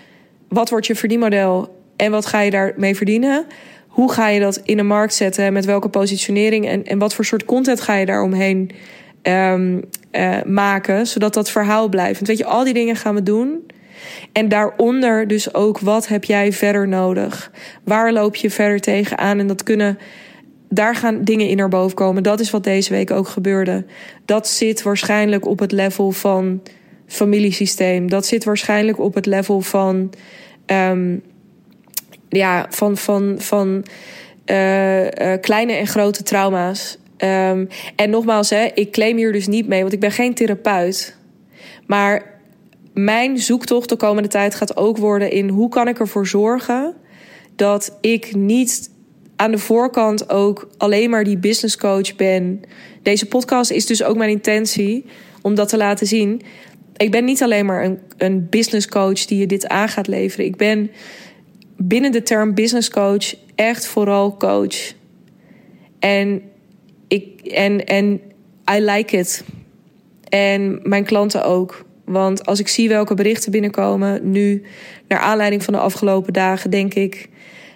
[0.48, 3.46] wat wordt je verdienmodel en wat ga je daarmee verdienen?
[3.96, 5.52] Hoe ga je dat in de markt zetten?
[5.52, 8.70] Met welke positionering en, en wat voor soort content ga je daaromheen
[9.22, 11.06] um, uh, maken?
[11.06, 12.14] Zodat dat verhaal blijft.
[12.14, 13.66] Want weet je, al die dingen gaan we doen.
[14.32, 17.50] En daaronder dus ook, wat heb jij verder nodig?
[17.84, 19.38] Waar loop je verder tegenaan?
[19.38, 19.98] En dat kunnen,
[20.68, 22.22] daar gaan dingen in naar boven komen.
[22.22, 23.84] Dat is wat deze week ook gebeurde.
[24.24, 26.62] Dat zit waarschijnlijk op het level van
[27.06, 28.08] familiesysteem.
[28.08, 30.10] Dat zit waarschijnlijk op het level van
[30.66, 31.22] um,
[32.36, 33.84] ja, van, van, van
[34.46, 35.10] uh, uh,
[35.40, 36.98] kleine en grote trauma's.
[37.18, 41.16] Um, en nogmaals, hè, ik claim hier dus niet mee, want ik ben geen therapeut.
[41.86, 42.40] Maar
[42.94, 46.94] mijn zoektocht de komende tijd gaat ook worden in hoe kan ik ervoor zorgen
[47.56, 48.90] dat ik niet
[49.36, 52.60] aan de voorkant ook alleen maar die business coach ben.
[53.02, 55.04] Deze podcast is dus ook mijn intentie
[55.42, 56.42] om dat te laten zien.
[56.96, 60.46] Ik ben niet alleen maar een, een business coach die je dit aan gaat leveren.
[60.46, 60.90] Ik ben
[61.76, 64.92] binnen de term business coach echt vooral coach.
[65.98, 66.42] En
[67.08, 68.20] ik en, en
[68.74, 69.44] I like it.
[70.28, 71.84] En mijn klanten ook.
[72.04, 74.62] Want als ik zie welke berichten binnenkomen nu,
[75.08, 77.28] naar aanleiding van de afgelopen dagen, denk ik: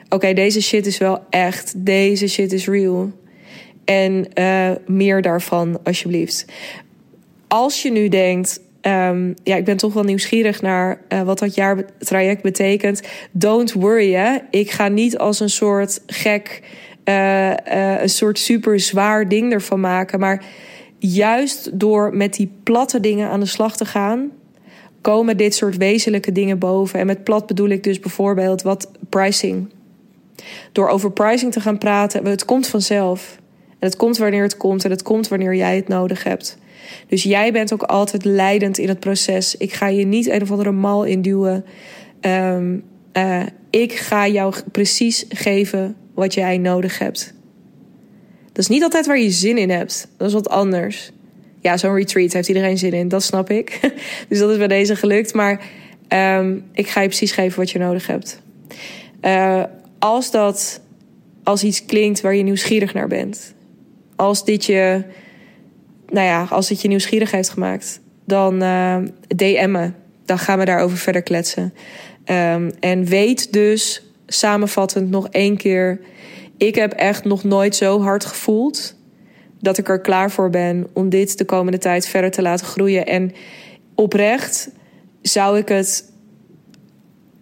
[0.09, 1.75] oké, deze shit is wel echt.
[1.77, 3.13] Deze shit is real.
[3.85, 6.45] En uh, meer daarvan, alsjeblieft.
[7.49, 11.55] Als je nu denkt, um, ja, ik ben toch wel nieuwsgierig naar uh, wat dat
[11.55, 13.03] jaartraject betekent.
[13.31, 14.39] Don't worry, hè.
[14.51, 16.63] Ik ga niet als een soort gek,
[17.05, 17.53] uh,
[18.01, 20.21] een soort super zwaar ding ervan maken.
[20.21, 20.45] Maar
[20.99, 24.31] juist door met die platte dingen aan de slag te gaan,
[25.01, 27.01] komen dit soort wezenlijke dingen boven.
[27.01, 29.69] En met plat bedoel ik dus bijvoorbeeld wat pricing.
[30.73, 33.39] Door over pricing te gaan praten, het komt vanzelf.
[33.69, 36.59] En het komt wanneer het komt en het komt wanneer jij het nodig hebt.
[37.07, 39.57] Dus jij bent ook altijd leidend in het proces.
[39.57, 41.65] Ik ga je niet een of andere mal induwen.
[42.21, 42.85] Um,
[43.71, 47.35] ik ga jou precies geven wat jij nodig hebt.
[48.47, 50.09] Dat is niet altijd waar je zin in hebt.
[50.17, 51.11] Dat is wat anders.
[51.61, 53.81] Ja, zo'n retreat heeft iedereen zin in, dat snap ik.
[54.29, 55.35] dus dat is bij deze gelukt.
[55.35, 55.63] Maar
[56.09, 58.41] um, ik ga je precies geven wat je nodig hebt.
[59.23, 59.65] Uh,
[59.99, 60.81] als dat
[61.43, 63.55] als iets klinkt waar je nieuwsgierig naar bent.
[64.17, 65.05] Als dit je,
[66.11, 68.97] nou ja, als dit je nieuwsgierig heeft gemaakt, dan uh,
[69.37, 69.93] DM me.
[70.25, 71.75] Dan gaan we daarover verder kletsen.
[72.25, 76.01] Um, en weet dus, samenvattend nog één keer,
[76.57, 78.97] ik heb echt nog nooit zo hard gevoeld
[79.61, 83.07] dat ik er klaar voor ben om dit de komende tijd verder te laten groeien.
[83.07, 83.33] En
[83.95, 84.71] oprecht
[85.23, 86.13] zou ik het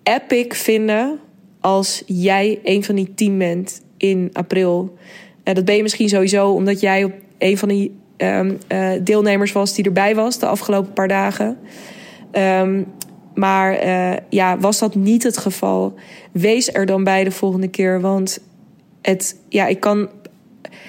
[0.02, 1.18] epic vinden
[1.60, 4.96] als jij een van die tien bent in april.
[5.44, 9.52] Uh, dat ben je misschien sowieso omdat jij op een van die um, uh, deelnemers
[9.52, 11.58] was die erbij was de afgelopen paar dagen.
[12.32, 12.86] Um,
[13.34, 15.94] maar uh, ja, was dat niet het geval?
[16.32, 18.00] Wees er dan bij de volgende keer.
[18.00, 18.38] Want
[19.02, 20.08] het, ja, ik kan.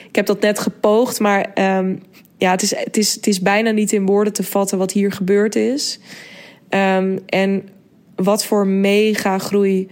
[0.08, 2.02] Ik heb dat net gepoogd, maar um,
[2.38, 5.12] ja, het is, het, is, het is bijna niet in woorden te vatten wat hier
[5.12, 6.00] gebeurd is.
[6.70, 7.70] En
[8.16, 9.88] wat voor mega groei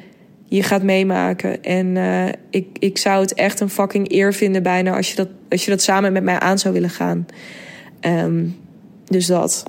[0.48, 1.64] je gaat meemaken.
[1.64, 5.28] En uh, ik, ik zou het echt een fucking eer vinden bijna als je dat,
[5.50, 7.26] als je dat samen met mij aan zou willen gaan.
[8.02, 8.58] Um,
[9.06, 9.64] dus dat.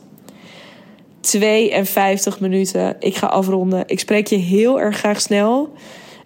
[1.20, 2.96] 52 minuten.
[2.98, 3.82] Ik ga afronden.
[3.86, 5.72] Ik spreek je heel erg graag snel.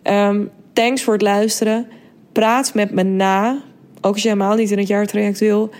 [0.02, 1.86] Um, thanks voor het luisteren.
[2.32, 3.62] Praat met me na.
[4.00, 5.70] Ook als je helemaal niet in het jaartraject wil.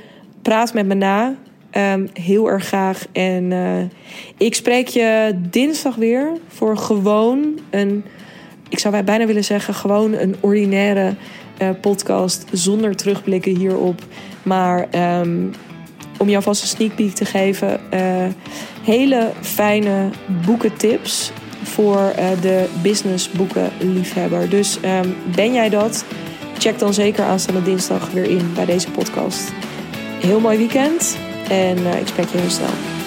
[0.42, 1.36] Praat met me na.
[1.76, 3.06] Um, heel erg graag.
[3.12, 3.82] En uh,
[4.36, 8.04] ik spreek je dinsdag weer voor gewoon een
[8.72, 11.14] ik zou bijna willen zeggen, gewoon een ordinaire
[11.62, 14.02] uh, podcast zonder terugblikken hierop.
[14.42, 14.88] Maar
[15.20, 15.50] um,
[16.18, 18.00] om jou vast een sneak peek te geven, uh,
[18.82, 20.10] hele fijne
[20.44, 24.48] boekentips voor uh, de businessboekenliefhebber.
[24.48, 26.04] Dus um, ben jij dat?
[26.58, 29.52] Check dan zeker aanstaande dinsdag weer in bij deze podcast.
[30.20, 31.18] Heel mooi weekend
[31.48, 33.01] en ik spreek je heel snel.